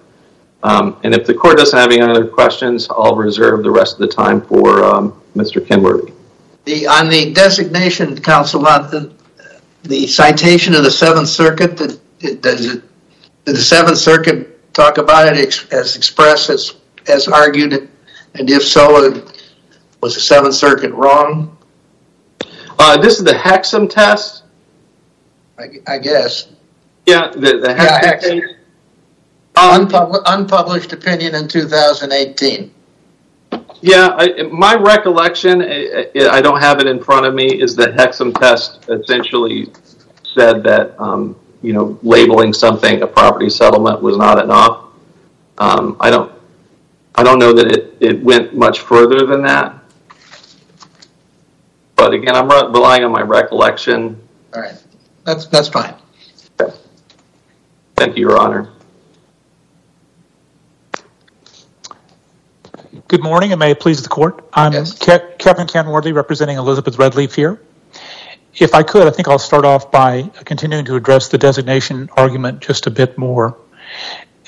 Um, 0.62 1.00
and 1.03 1.14
if 1.14 1.26
the 1.26 1.33
court 1.33 1.57
doesn't 1.57 1.79
have 1.79 1.90
any 1.90 2.03
other 2.03 2.26
questions, 2.26 2.87
I'll 2.90 3.16
reserve 3.16 3.62
the 3.62 3.70
rest 3.70 3.94
of 3.94 4.00
the 4.00 4.09
time 4.09 4.42
for 4.42 4.85
um, 4.85 5.22
Mr. 5.35 5.66
Kenworthy. 5.66 6.12
On 6.87 7.09
the 7.09 7.33
designation, 7.33 8.20
counsel, 8.20 8.61
the 8.61 10.07
citation 10.07 10.74
of 10.74 10.85
the 10.85 10.90
Seventh 10.90 11.29
Circuit, 11.29 11.79
did 12.18 12.42
the 12.42 12.83
Seventh 13.57 13.96
Circuit 13.96 14.72
talk 14.74 14.98
about 14.98 15.35
it 15.35 15.72
as 15.72 15.96
expressed, 15.96 16.50
as 17.07 17.29
argued? 17.29 17.88
And 18.34 18.48
if 18.48 18.62
so, 18.62 19.22
was 20.00 20.14
the 20.14 20.20
Seventh 20.20 20.54
Circuit 20.54 20.92
wrong? 20.92 21.56
Uh, 22.78 22.96
this 22.96 23.18
is 23.18 23.24
the 23.24 23.36
Hexham 23.36 23.88
test? 23.88 24.44
I 25.86 25.98
guess. 25.98 26.48
Yeah, 27.06 27.30
the 27.30 27.74
Hexham 27.74 28.40
test. 28.40 28.54
Um, 29.56 29.88
unpublished 30.26 30.92
opinion 30.92 31.34
in 31.34 31.48
2018. 31.48 32.72
Yeah, 33.82 34.16
my 34.50 34.74
recollection, 34.74 35.62
I 35.62 36.40
don't 36.40 36.60
have 36.60 36.80
it 36.80 36.86
in 36.86 37.02
front 37.02 37.26
of 37.26 37.34
me, 37.34 37.60
is 37.60 37.74
that 37.76 37.94
Hexham 37.94 38.32
test 38.32 38.88
essentially 38.88 39.72
said 40.34 40.62
that 40.62 40.98
um, 41.00 41.36
labeling 41.62 42.52
something 42.52 43.02
a 43.02 43.06
property 43.06 43.50
settlement 43.50 44.02
was 44.02 44.16
not 44.16 44.42
enough. 44.42 44.84
Um, 45.58 45.96
I 46.00 46.10
don't 46.10 46.32
know 47.18 47.53
that 47.53 47.92
it 48.01 48.23
went 48.23 48.55
much 48.55 48.81
further 48.81 49.27
than 49.27 49.42
that. 49.42 49.77
But 51.96 52.14
again, 52.14 52.35
I'm 52.35 52.49
relying 52.49 53.05
on 53.05 53.12
my 53.12 53.20
recollection. 53.20 54.20
All 54.55 54.62
right, 54.62 54.75
that's 55.25 55.68
fine. 55.68 55.94
Thank 57.96 58.16
you, 58.16 58.29
Your 58.29 58.38
Honor. 58.38 58.70
Good 63.07 63.23
morning, 63.23 63.53
and 63.53 63.59
may 63.59 63.73
it 63.73 63.81
please 63.81 64.03
the 64.03 64.09
court. 64.09 64.49
I'm 64.55 64.73
Kevin 65.38 65.66
Kenworthy, 65.66 66.12
representing 66.12 66.57
Elizabeth 66.57 66.96
Redleaf 66.96 67.35
here. 67.35 67.61
If 68.55 68.75
I 68.75 68.83
could, 68.83 69.07
I 69.07 69.11
think 69.11 69.29
I'll 69.29 69.38
start 69.38 69.64
off 69.64 69.90
by 69.90 70.23
continuing 70.44 70.85
to 70.87 70.96
address 70.96 71.29
the 71.29 71.38
designation 71.38 72.09
argument 72.16 72.61
just 72.61 72.87
a 72.87 72.90
bit 72.90 73.18
more. 73.18 73.59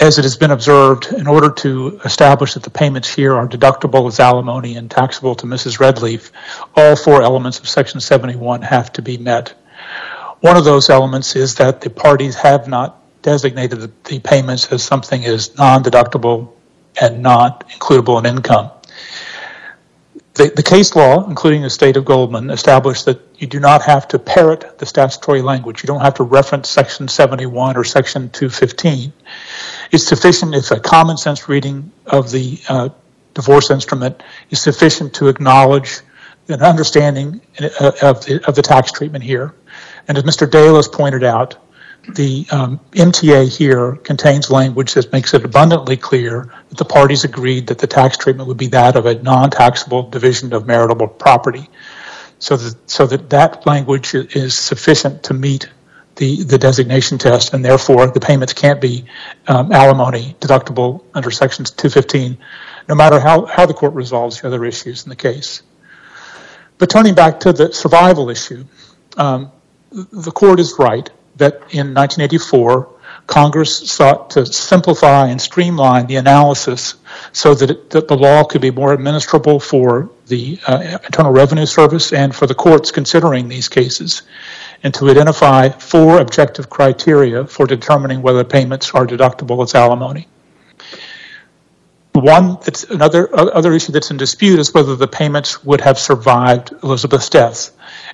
As 0.00 0.18
it 0.18 0.24
has 0.24 0.36
been 0.36 0.50
observed, 0.50 1.12
in 1.12 1.26
order 1.26 1.50
to 1.50 2.00
establish 2.04 2.54
that 2.54 2.62
the 2.62 2.70
payments 2.70 3.12
here 3.12 3.34
are 3.34 3.46
deductible 3.46 4.08
as 4.08 4.18
alimony 4.18 4.76
and 4.76 4.90
taxable 4.90 5.34
to 5.36 5.46
Mrs. 5.46 5.78
Redleaf, 5.78 6.30
all 6.74 6.96
four 6.96 7.22
elements 7.22 7.60
of 7.60 7.68
Section 7.68 8.00
71 8.00 8.62
have 8.62 8.92
to 8.94 9.02
be 9.02 9.18
met. 9.18 9.54
One 10.40 10.56
of 10.56 10.64
those 10.64 10.90
elements 10.90 11.36
is 11.36 11.56
that 11.56 11.82
the 11.82 11.90
parties 11.90 12.34
have 12.36 12.66
not 12.66 12.98
designated 13.22 13.92
the 14.04 14.18
payments 14.18 14.72
as 14.72 14.82
something 14.82 15.24
as 15.24 15.56
non-deductible 15.56 16.50
and 17.00 17.22
not 17.22 17.68
includable 17.70 18.18
in 18.18 18.26
income. 18.26 18.70
The 20.34 20.62
case 20.64 20.96
law, 20.96 21.28
including 21.28 21.60
the 21.60 21.66
Estate 21.66 21.98
of 21.98 22.06
Goldman, 22.06 22.48
established 22.48 23.04
that 23.04 23.20
you 23.36 23.46
do 23.46 23.60
not 23.60 23.82
have 23.82 24.08
to 24.08 24.18
parrot 24.18 24.78
the 24.78 24.86
statutory 24.86 25.42
language. 25.42 25.82
You 25.82 25.86
don't 25.88 26.00
have 26.00 26.14
to 26.14 26.22
reference 26.22 26.70
Section 26.70 27.06
71 27.06 27.76
or 27.76 27.84
Section 27.84 28.30
215. 28.30 29.12
It's 29.90 30.06
sufficient 30.06 30.54
if 30.54 30.70
a 30.70 30.80
common 30.80 31.18
sense 31.18 31.50
reading 31.50 31.92
of 32.06 32.30
the 32.30 32.58
uh, 32.66 32.88
divorce 33.34 33.70
instrument 33.70 34.22
is 34.48 34.62
sufficient 34.62 35.14
to 35.14 35.28
acknowledge 35.28 36.00
an 36.48 36.62
understanding 36.62 37.42
uh, 37.60 37.92
of 38.02 38.54
the 38.54 38.62
tax 38.64 38.90
treatment 38.90 39.24
here. 39.24 39.54
And 40.08 40.16
as 40.16 40.24
Mr. 40.24 40.50
Dale 40.50 40.76
has 40.76 40.88
pointed 40.88 41.24
out, 41.24 41.56
the 42.08 42.46
um, 42.50 42.80
MTA 42.92 43.56
here 43.56 43.96
contains 43.96 44.50
language 44.50 44.94
that 44.94 45.12
makes 45.12 45.34
it 45.34 45.44
abundantly 45.44 45.96
clear 45.96 46.52
that 46.68 46.78
the 46.78 46.84
parties 46.84 47.24
agreed 47.24 47.68
that 47.68 47.78
the 47.78 47.86
tax 47.86 48.16
treatment 48.16 48.48
would 48.48 48.56
be 48.56 48.66
that 48.68 48.96
of 48.96 49.06
a 49.06 49.22
non-taxable 49.22 50.10
division 50.10 50.52
of 50.52 50.66
maritable 50.66 51.06
property. 51.06 51.68
So 52.38 52.56
that 52.56 52.90
so 52.90 53.06
that 53.06 53.30
that 53.30 53.66
language 53.66 54.14
is 54.14 54.58
sufficient 54.58 55.22
to 55.24 55.34
meet 55.34 55.70
the 56.16 56.42
the 56.42 56.58
designation 56.58 57.18
test, 57.18 57.54
and 57.54 57.64
therefore 57.64 58.08
the 58.08 58.18
payments 58.18 58.52
can't 58.52 58.80
be 58.80 59.04
um, 59.46 59.70
alimony 59.70 60.36
deductible 60.40 61.04
under 61.14 61.30
Section 61.30 61.64
215, 61.64 62.36
no 62.88 62.96
matter 62.96 63.20
how 63.20 63.64
the 63.66 63.74
court 63.74 63.94
resolves 63.94 64.40
the 64.40 64.48
other 64.48 64.64
issues 64.64 65.04
in 65.04 65.10
the 65.10 65.16
case. 65.16 65.62
But 66.78 66.90
turning 66.90 67.14
back 67.14 67.38
to 67.40 67.52
the 67.52 67.72
survival 67.72 68.28
issue, 68.28 68.64
um, 69.16 69.52
the 69.92 70.32
court 70.32 70.58
is 70.58 70.74
right 70.80 71.08
that 71.36 71.54
in 71.70 71.94
1984, 71.94 72.88
Congress 73.26 73.90
sought 73.90 74.30
to 74.30 74.44
simplify 74.44 75.28
and 75.28 75.40
streamline 75.40 76.06
the 76.06 76.16
analysis 76.16 76.96
so 77.32 77.54
that 77.54 77.90
the 77.90 78.16
law 78.16 78.44
could 78.44 78.60
be 78.60 78.70
more 78.70 78.96
administrable 78.96 79.62
for 79.62 80.10
the 80.26 80.58
uh, 80.66 80.98
Internal 81.04 81.32
Revenue 81.32 81.66
Service 81.66 82.12
and 82.12 82.34
for 82.34 82.46
the 82.46 82.54
courts 82.54 82.90
considering 82.90 83.48
these 83.48 83.68
cases, 83.68 84.22
and 84.82 84.92
to 84.94 85.08
identify 85.08 85.68
four 85.68 86.20
objective 86.20 86.68
criteria 86.68 87.46
for 87.46 87.66
determining 87.66 88.22
whether 88.22 88.44
payments 88.44 88.90
are 88.90 89.06
deductible 89.06 89.62
as 89.62 89.74
alimony. 89.74 90.26
One 92.22 92.58
that's 92.64 92.84
another 92.84 93.28
other 93.34 93.72
issue 93.72 93.92
that's 93.92 94.10
in 94.10 94.16
dispute 94.16 94.58
is 94.58 94.72
whether 94.72 94.96
the 94.96 95.08
payments 95.08 95.64
would 95.64 95.80
have 95.80 95.98
survived 95.98 96.72
Elizabeth's 96.82 97.28
death. 97.28 97.70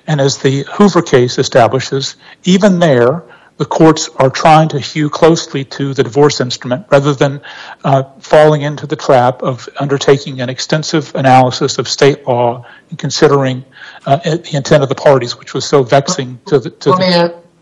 And 0.07 0.19
as 0.19 0.37
the 0.37 0.65
Hoover 0.73 1.01
case 1.01 1.37
establishes, 1.37 2.15
even 2.43 2.79
there, 2.79 3.23
the 3.57 3.65
courts 3.65 4.09
are 4.15 4.29
trying 4.29 4.69
to 4.69 4.79
hew 4.79 5.09
closely 5.09 5.65
to 5.65 5.93
the 5.93 6.01
divorce 6.01 6.39
instrument 6.39 6.85
rather 6.89 7.13
than 7.13 7.41
uh, 7.83 8.03
falling 8.19 8.61
into 8.61 8.87
the 8.87 8.95
trap 8.95 9.43
of 9.43 9.67
undertaking 9.77 10.39
an 10.39 10.49
extensive 10.49 11.13
analysis 11.15 11.77
of 11.77 11.87
state 11.87 12.25
law 12.25 12.65
and 12.89 12.97
considering 12.97 13.65
uh, 14.05 14.15
the 14.15 14.55
intent 14.55 14.81
of 14.81 14.87
the 14.87 14.95
parties, 14.95 15.37
which 15.37 15.53
was 15.53 15.65
so 15.65 15.83
vexing 15.83 16.39
to 16.45 16.59
the... 16.59 16.69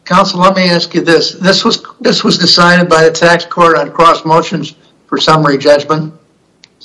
Counsel, 0.05 0.39
let 0.39 0.55
me 0.55 0.69
ask 0.69 0.93
you 0.93 1.01
this. 1.01 1.33
This 1.33 1.65
was 1.65 2.37
decided 2.37 2.87
by 2.87 3.03
the 3.03 3.11
tax 3.11 3.45
court 3.45 3.77
on 3.77 3.91
cross 3.91 4.23
motions 4.23 4.75
for 5.07 5.17
summary 5.17 5.57
judgment. 5.57 6.13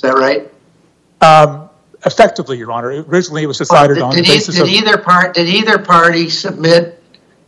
Is 0.03 0.11
that 0.11 0.17
right? 0.17 0.51
Um, 1.21 1.69
effectively, 2.05 2.57
Your 2.57 2.73
Honor. 2.73 2.89
Originally, 3.03 3.43
it 3.43 3.47
was 3.47 3.57
decided 3.57 3.99
on 3.99 4.13
the 4.13 4.21
basis 4.21 4.59
of... 4.59 4.67
Did 4.67 5.47
either 5.47 5.77
party 5.77 6.29
submit 6.29 7.01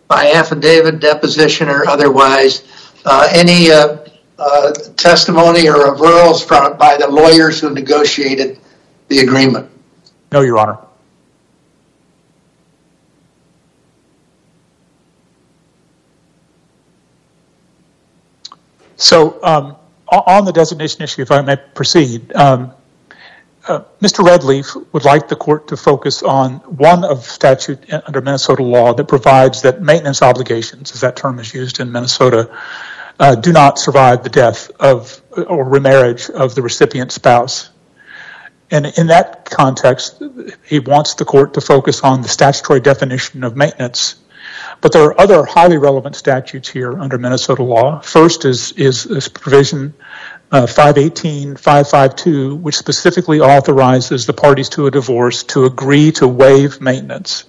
by 0.07 0.31
affidavit, 0.31 1.01
deposition, 1.01 1.67
or 1.67 1.85
otherwise 1.85 2.63
uh, 3.03 3.27
any 3.33 3.71
uh, 3.71 3.97
uh, 4.39 4.71
testimony 4.95 5.67
or 5.67 5.73
referrals 5.73 6.47
by 6.79 6.95
the 6.95 7.09
lawyers 7.09 7.59
who 7.59 7.71
negotiated 7.71 8.57
the 9.09 9.19
agreement? 9.19 9.69
No, 10.31 10.39
Your 10.39 10.57
Honor. 10.57 10.77
So, 18.95 19.43
um, 19.43 19.75
on 20.07 20.45
the 20.45 20.51
designation 20.51 21.01
issue, 21.03 21.21
if 21.21 21.31
I 21.31 21.41
may 21.41 21.57
proceed, 21.57 22.33
um, 22.35 22.73
uh, 23.67 23.83
Mr. 23.99 24.23
Redleaf 24.23 24.85
would 24.93 25.05
like 25.05 25.27
the 25.27 25.35
court 25.35 25.69
to 25.69 25.77
focus 25.77 26.21
on 26.21 26.57
one 26.57 27.03
of 27.03 27.23
statute 27.23 27.91
under 27.91 28.21
Minnesota 28.21 28.61
law 28.61 28.93
that 28.93 29.07
provides 29.07 29.63
that 29.63 29.81
maintenance 29.81 30.21
obligations, 30.21 30.91
as 30.91 31.01
that 31.01 31.15
term 31.15 31.39
is 31.39 31.51
used 31.53 31.79
in 31.79 31.91
Minnesota, 31.91 32.55
uh, 33.19 33.33
do 33.33 33.51
not 33.51 33.79
survive 33.79 34.23
the 34.23 34.29
death 34.29 34.69
of 34.79 35.21
or 35.47 35.63
remarriage 35.63 36.29
of 36.29 36.53
the 36.53 36.61
recipient 36.61 37.11
spouse. 37.11 37.69
And 38.69 38.85
in 38.85 39.07
that 39.07 39.45
context, 39.45 40.21
he 40.65 40.79
wants 40.79 41.15
the 41.15 41.25
court 41.25 41.53
to 41.53 41.61
focus 41.61 42.01
on 42.01 42.21
the 42.21 42.27
statutory 42.27 42.79
definition 42.79 43.43
of 43.43 43.55
maintenance. 43.55 44.15
But 44.85 44.91
there 44.91 45.01
are 45.01 45.19
other 45.19 45.43
highly 45.45 45.79
relevant 45.79 46.15
statutes 46.15 46.69
here 46.69 47.01
under 47.01 47.17
Minnesota 47.17 47.63
law. 47.63 48.01
First 48.01 48.45
is 48.45 48.71
is 48.73 49.27
provision 49.29 49.95
uh, 50.51 50.67
518.552, 50.67 52.59
which 52.61 52.75
specifically 52.75 53.39
authorizes 53.39 54.27
the 54.27 54.33
parties 54.33 54.69
to 54.69 54.85
a 54.85 54.91
divorce 54.91 55.41
to 55.45 55.65
agree 55.65 56.11
to 56.11 56.27
waive 56.27 56.81
maintenance. 56.81 57.45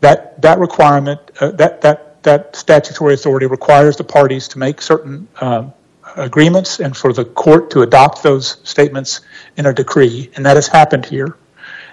That 0.00 0.42
that 0.42 0.58
requirement, 0.58 1.20
uh, 1.38 1.52
that 1.52 2.56
statutory 2.56 3.14
authority 3.14 3.46
requires 3.46 3.96
the 3.96 4.02
parties 4.02 4.48
to 4.48 4.58
make 4.58 4.82
certain 4.82 5.28
um, 5.40 5.72
agreements 6.16 6.80
and 6.80 6.96
for 6.96 7.12
the 7.12 7.24
court 7.24 7.70
to 7.70 7.82
adopt 7.82 8.24
those 8.24 8.56
statements 8.64 9.20
in 9.56 9.66
a 9.66 9.72
decree. 9.72 10.32
And 10.34 10.44
that 10.44 10.56
has 10.56 10.66
happened 10.66 11.06
here. 11.06 11.36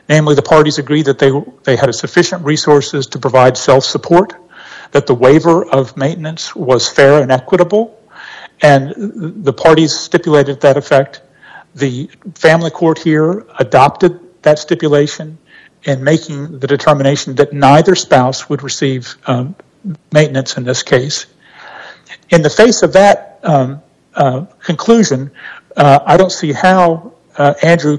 Namely, 0.10 0.34
the 0.34 0.42
parties 0.42 0.80
agreed 0.80 1.06
that 1.06 1.20
they 1.64 1.76
had 1.76 1.94
sufficient 1.94 2.44
resources 2.44 3.06
to 3.08 3.20
provide 3.20 3.56
self-support, 3.56 4.34
that 4.92 5.06
the 5.06 5.14
waiver 5.14 5.64
of 5.64 5.96
maintenance 5.96 6.56
was 6.56 6.90
fair 6.90 7.22
and 7.22 7.32
equitable, 7.32 7.96
and 8.62 8.92
the 9.46 9.54
parties 9.54 9.94
stipulated 9.94 10.62
that 10.62 10.78
effect. 10.78 11.22
The 11.76 12.10
family 12.34 12.72
court 12.72 12.98
here 12.98 13.46
adopted 13.60 14.20
that 14.42 14.58
stipulation 14.58 15.38
in 15.84 16.04
making 16.04 16.60
the 16.60 16.68
determination 16.68 17.36
that 17.36 17.54
neither 17.54 17.94
spouse 17.96 18.50
would 18.50 18.64
receive 18.64 19.16
um, 19.28 19.56
maintenance 20.12 20.58
in 20.58 20.64
this 20.64 20.82
case. 20.82 21.28
In 22.32 22.42
the 22.42 22.50
face 22.50 22.82
of 22.82 22.94
that 22.94 23.40
um, 23.44 23.82
uh, 24.16 24.46
conclusion, 24.64 25.32
uh, 25.78 26.00
I 26.06 26.18
don't 26.18 26.32
see 26.32 26.52
how 26.52 27.14
uh, 27.38 27.54
Andrew 27.62 27.98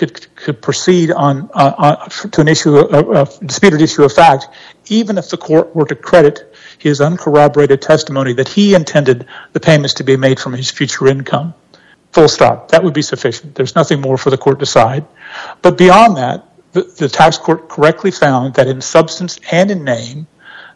could 0.00 0.62
proceed 0.62 1.10
on 1.10 1.50
uh, 1.54 1.72
uh, 1.76 2.08
to 2.08 2.40
an 2.40 2.48
issue 2.48 2.78
a 2.78 3.26
disputed 3.44 3.80
issue 3.82 4.02
of 4.02 4.12
fact, 4.12 4.48
even 4.88 5.18
if 5.18 5.28
the 5.30 5.36
court 5.36 5.74
were 5.74 5.86
to 5.86 5.94
credit 5.94 6.54
his 6.78 7.00
uncorroborated 7.00 7.82
testimony 7.82 8.32
that 8.32 8.48
he 8.48 8.74
intended 8.74 9.26
the 9.52 9.60
payments 9.60 9.94
to 9.94 10.04
be 10.04 10.16
made 10.16 10.40
from 10.40 10.52
his 10.52 10.70
future 10.70 11.06
income. 11.06 11.54
Full 12.12 12.28
stop. 12.28 12.70
That 12.70 12.82
would 12.82 12.94
be 12.94 13.02
sufficient. 13.02 13.54
There's 13.54 13.76
nothing 13.76 14.00
more 14.00 14.18
for 14.18 14.30
the 14.30 14.38
court 14.38 14.58
to 14.58 14.64
decide. 14.64 15.04
But 15.62 15.78
beyond 15.78 16.16
that, 16.16 16.46
the 16.72 17.08
tax 17.08 17.36
court 17.36 17.68
correctly 17.68 18.10
found 18.10 18.54
that 18.54 18.68
in 18.68 18.80
substance 18.80 19.38
and 19.50 19.70
in 19.70 19.84
name, 19.84 20.26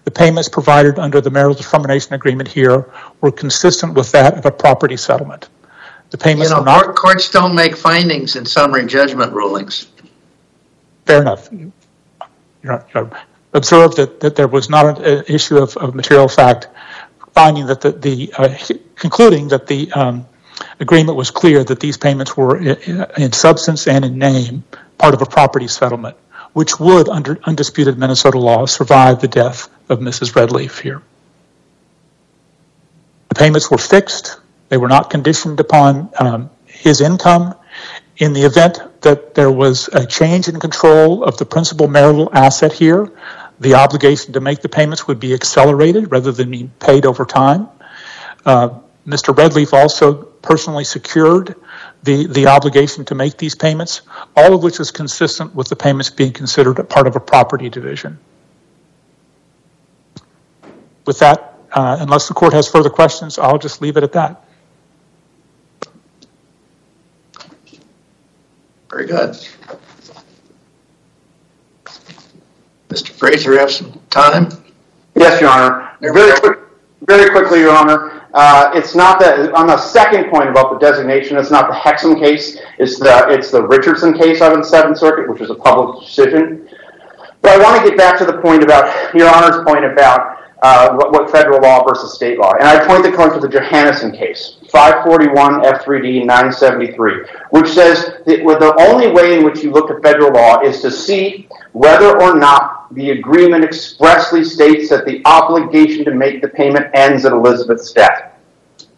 the 0.04 0.10
payments 0.10 0.48
provided 0.48 0.98
under 0.98 1.20
the 1.20 1.30
marital 1.30 1.54
determination 1.54 2.14
agreement 2.14 2.48
here 2.48 2.92
were 3.20 3.32
consistent 3.32 3.94
with 3.94 4.12
that 4.12 4.36
of 4.36 4.44
a 4.44 4.50
property 4.50 4.96
settlement. 4.96 5.48
You 6.48 6.64
know, 6.64 6.64
court 6.64 6.96
courts 6.96 7.30
don't 7.30 7.54
make 7.54 7.76
findings 7.76 8.36
in 8.36 8.46
summary 8.46 8.86
judgment 8.86 9.32
rulings. 9.32 9.88
Fair 11.06 11.22
enough. 11.22 11.48
Observed 13.52 13.96
that 13.96 14.20
that 14.20 14.36
there 14.36 14.48
was 14.48 14.70
not 14.70 15.00
an 15.00 15.24
issue 15.28 15.58
of 15.58 15.76
of 15.76 15.94
material 15.94 16.28
fact, 16.28 16.68
finding 17.32 17.66
that 17.66 17.80
the, 17.80 17.92
the 17.92 18.32
uh, 18.36 18.56
concluding 18.96 19.48
that 19.48 19.66
the 19.66 19.90
agreement 20.80 21.16
was 21.16 21.30
clear 21.30 21.64
that 21.64 21.80
these 21.80 21.96
payments 21.96 22.36
were 22.36 22.56
in 22.56 23.32
substance 23.32 23.86
and 23.86 24.04
in 24.04 24.18
name 24.18 24.64
part 24.98 25.14
of 25.14 25.22
a 25.22 25.26
property 25.26 25.68
settlement, 25.68 26.16
which 26.52 26.78
would, 26.78 27.08
under 27.08 27.38
undisputed 27.44 27.98
Minnesota 27.98 28.38
law, 28.38 28.66
survive 28.66 29.20
the 29.20 29.28
death 29.28 29.68
of 29.88 29.98
Mrs. 29.98 30.32
Redleaf 30.32 30.80
here. 30.80 31.02
The 33.28 33.34
payments 33.34 33.70
were 33.70 33.78
fixed. 33.78 34.38
They 34.68 34.76
were 34.76 34.88
not 34.88 35.10
conditioned 35.10 35.60
upon 35.60 36.10
um, 36.18 36.50
his 36.66 37.00
income. 37.00 37.54
In 38.18 38.32
the 38.32 38.42
event 38.42 38.78
that 39.00 39.34
there 39.34 39.50
was 39.50 39.88
a 39.92 40.06
change 40.06 40.48
in 40.48 40.60
control 40.60 41.24
of 41.24 41.36
the 41.36 41.44
principal 41.44 41.88
marital 41.88 42.30
asset 42.32 42.72
here, 42.72 43.10
the 43.60 43.74
obligation 43.74 44.32
to 44.32 44.40
make 44.40 44.60
the 44.62 44.68
payments 44.68 45.06
would 45.06 45.20
be 45.20 45.34
accelerated 45.34 46.10
rather 46.10 46.32
than 46.32 46.50
being 46.50 46.72
paid 46.78 47.06
over 47.06 47.24
time. 47.24 47.68
Uh, 48.44 48.80
Mr. 49.06 49.34
Redleaf 49.34 49.72
also 49.72 50.14
personally 50.14 50.84
secured 50.84 51.54
the 52.02 52.46
obligation 52.46 53.04
to 53.06 53.14
make 53.14 53.38
these 53.38 53.54
payments, 53.54 54.02
all 54.36 54.54
of 54.54 54.62
which 54.62 54.78
is 54.78 54.90
consistent 54.90 55.54
with 55.54 55.68
the 55.68 55.76
payments 55.76 56.10
being 56.10 56.32
considered 56.32 56.78
a 56.78 56.84
part 56.84 57.06
of 57.06 57.16
a 57.16 57.20
property 57.20 57.70
division. 57.70 58.18
With 61.06 61.18
that, 61.20 61.58
uh, 61.72 61.96
unless 62.00 62.28
the 62.28 62.34
court 62.34 62.52
has 62.52 62.68
further 62.68 62.90
questions, 62.90 63.38
I'll 63.38 63.58
just 63.58 63.80
leave 63.80 63.96
it 63.96 64.02
at 64.02 64.12
that. 64.12 64.43
Very 68.94 69.06
good. 69.08 69.30
Mr. 72.90 73.10
Fraser, 73.10 73.54
you 73.54 73.58
have 73.58 73.72
some 73.72 74.00
time? 74.10 74.46
Yes, 75.16 75.40
Your 75.40 75.50
Honor. 75.50 75.90
Very 76.00 77.30
quickly, 77.30 77.58
Your 77.58 77.72
Honor. 77.72 78.22
Uh, 78.34 78.70
it's 78.72 78.94
not 78.94 79.18
that 79.18 79.52
on 79.52 79.66
the 79.66 79.76
second 79.76 80.30
point 80.30 80.48
about 80.48 80.70
the 80.70 80.78
designation, 80.78 81.36
it's 81.36 81.50
not 81.50 81.66
the 81.66 81.74
Hexham 81.74 82.20
case. 82.20 82.56
It's 82.78 83.00
the 83.00 83.66
Richardson 83.68 84.16
case 84.16 84.40
out 84.40 84.52
of 84.52 84.58
the 84.58 84.64
Seventh 84.64 84.98
Circuit, 84.98 85.28
which 85.28 85.40
is 85.40 85.50
a 85.50 85.56
public 85.56 86.06
decision. 86.06 86.68
But 87.42 87.50
I 87.50 87.62
want 87.64 87.82
to 87.82 87.88
get 87.88 87.98
back 87.98 88.16
to 88.18 88.24
the 88.24 88.38
point 88.38 88.62
about, 88.62 89.12
Your 89.12 89.28
Honor's 89.28 89.64
point 89.64 89.84
about 89.84 90.33
Uh, 90.64 90.96
what 90.96 91.30
federal 91.30 91.60
law 91.60 91.84
versus 91.84 92.14
state 92.14 92.38
law. 92.38 92.50
And 92.54 92.66
I 92.66 92.86
point 92.86 93.02
the 93.02 93.12
court 93.12 93.34
to 93.34 93.38
the 93.38 93.50
Johanson 93.50 94.12
case, 94.12 94.56
541 94.70 95.60
F3D 95.60 96.24
973, 96.24 97.16
which 97.50 97.68
says 97.68 98.14
that 98.24 98.42
the 98.42 98.74
only 98.88 99.10
way 99.10 99.36
in 99.36 99.44
which 99.44 99.62
you 99.62 99.70
look 99.70 99.90
at 99.90 100.02
federal 100.02 100.32
law 100.32 100.62
is 100.62 100.80
to 100.80 100.90
see 100.90 101.50
whether 101.72 102.18
or 102.18 102.34
not 102.38 102.94
the 102.94 103.10
agreement 103.10 103.62
expressly 103.62 104.42
states 104.42 104.88
that 104.88 105.04
the 105.04 105.20
obligation 105.26 106.02
to 106.06 106.14
make 106.14 106.40
the 106.40 106.48
payment 106.48 106.86
ends 106.94 107.26
at 107.26 107.32
Elizabeth's 107.32 107.92
death. 107.92 108.32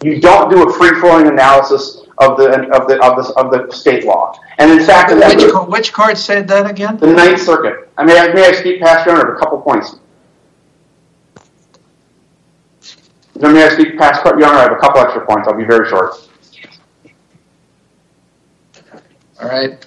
You 0.05 0.21
don't 0.21 0.49
do 0.49 0.69
a 0.69 0.73
free-flowing 0.73 1.27
analysis 1.27 2.03
of 2.19 2.37
the 2.37 2.71
of 2.71 2.87
the 2.87 3.03
of 3.03 3.17
the, 3.17 3.35
of 3.35 3.51
the 3.51 3.75
state 3.75 4.05
law. 4.05 4.39
And 4.59 4.71
in 4.71 4.87
fact, 4.87 5.11
which 5.13 5.53
which 5.67 5.93
court 5.93 6.17
said 6.17 6.47
that 6.47 6.71
again? 6.71 6.97
The 6.99 7.09
Ninth 7.09 7.43
Circuit. 7.43 7.91
I 7.99 8.05
may 8.05 8.47
I 8.47 8.53
speak 8.53 8.81
past, 8.81 9.05
Your 9.05 9.17
Honor, 9.17 9.35
a 9.35 9.39
couple 9.41 9.61
points? 9.61 9.97
May 13.41 13.65
I 13.65 13.69
speak 13.69 13.99
past, 13.99 14.25
Honor? 14.25 14.45
I 14.45 14.63
have 14.63 14.73
a 14.73 14.77
couple 14.77 15.01
extra 15.01 15.27
points. 15.27 15.47
I'll 15.49 15.57
be 15.57 15.65
very 15.65 15.89
short. 15.89 16.15
All 19.41 19.49
right. 19.49 19.87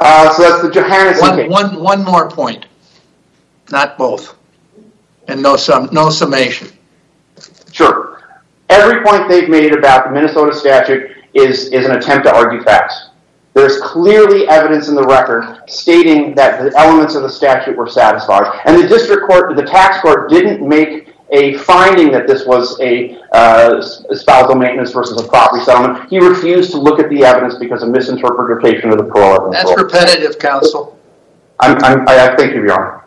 Uh, 0.00 0.32
so 0.34 0.42
that's 0.42 0.62
the 0.62 0.70
Johanson 0.70 1.36
case. 1.36 1.50
One 1.50 2.04
more 2.04 2.30
point. 2.30 2.66
Not 3.70 3.98
both. 3.98 4.36
And 5.26 5.42
no 5.42 5.56
summation. 5.56 6.68
Sure. 7.72 8.40
Every 8.68 9.04
point 9.04 9.28
they've 9.28 9.48
made 9.48 9.72
about 9.72 10.06
the 10.06 10.10
Minnesota 10.12 10.54
statute 10.54 11.10
is, 11.34 11.68
is 11.68 11.86
an 11.86 11.92
attempt 11.92 12.26
to 12.26 12.34
argue 12.34 12.62
facts. 12.62 13.10
There's 13.54 13.80
clearly 13.80 14.46
evidence 14.48 14.88
in 14.88 14.94
the 14.94 15.04
record 15.04 15.62
stating 15.66 16.34
that 16.34 16.62
the 16.62 16.78
elements 16.78 17.14
of 17.14 17.22
the 17.22 17.30
statute 17.30 17.76
were 17.76 17.88
satisfied. 17.88 18.60
And 18.66 18.82
the 18.82 18.86
district 18.86 19.26
court, 19.26 19.56
the 19.56 19.64
tax 19.64 20.00
court 20.00 20.28
didn't 20.28 20.66
make 20.66 21.05
a 21.30 21.56
finding 21.58 22.12
that 22.12 22.26
this 22.26 22.46
was 22.46 22.78
a 22.80 23.18
uh, 23.32 23.80
spousal 23.80 24.54
maintenance 24.54 24.92
versus 24.92 25.20
a 25.20 25.26
property 25.26 25.64
settlement. 25.64 26.08
He 26.08 26.18
refused 26.18 26.70
to 26.72 26.78
look 26.78 27.00
at 27.00 27.08
the 27.10 27.24
evidence 27.24 27.56
because 27.56 27.82
of 27.82 27.88
misinterpretation 27.90 28.90
of 28.90 28.98
the 28.98 29.04
parol 29.04 29.46
evidence. 29.54 29.68
That's 29.68 29.82
repetitive, 29.82 30.38
counsel. 30.38 30.98
I'm, 31.60 31.76
I'm, 31.82 32.08
I 32.08 32.32
I 32.32 32.36
thank 32.36 32.54
you, 32.54 32.62
Your 32.62 32.72
Honor. 32.72 33.02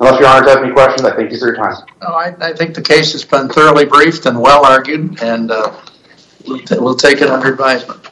Unless 0.00 0.20
Your 0.20 0.28
Honor 0.28 0.46
has 0.48 0.56
any 0.58 0.72
questions, 0.72 1.04
I 1.06 1.16
thank 1.16 1.32
you 1.32 1.38
for 1.38 1.46
your 1.46 1.56
time. 1.56 1.86
No, 2.02 2.08
I, 2.08 2.34
I 2.40 2.52
think 2.52 2.74
the 2.74 2.82
case 2.82 3.12
has 3.12 3.24
been 3.24 3.48
thoroughly 3.48 3.86
briefed 3.86 4.26
and 4.26 4.38
well 4.40 4.66
argued, 4.66 5.22
and 5.22 5.50
uh, 5.50 5.74
we'll, 6.46 6.58
t- 6.58 6.78
we'll 6.78 6.96
take 6.96 7.22
it 7.22 7.30
under 7.30 7.50
advisement. 7.50 8.06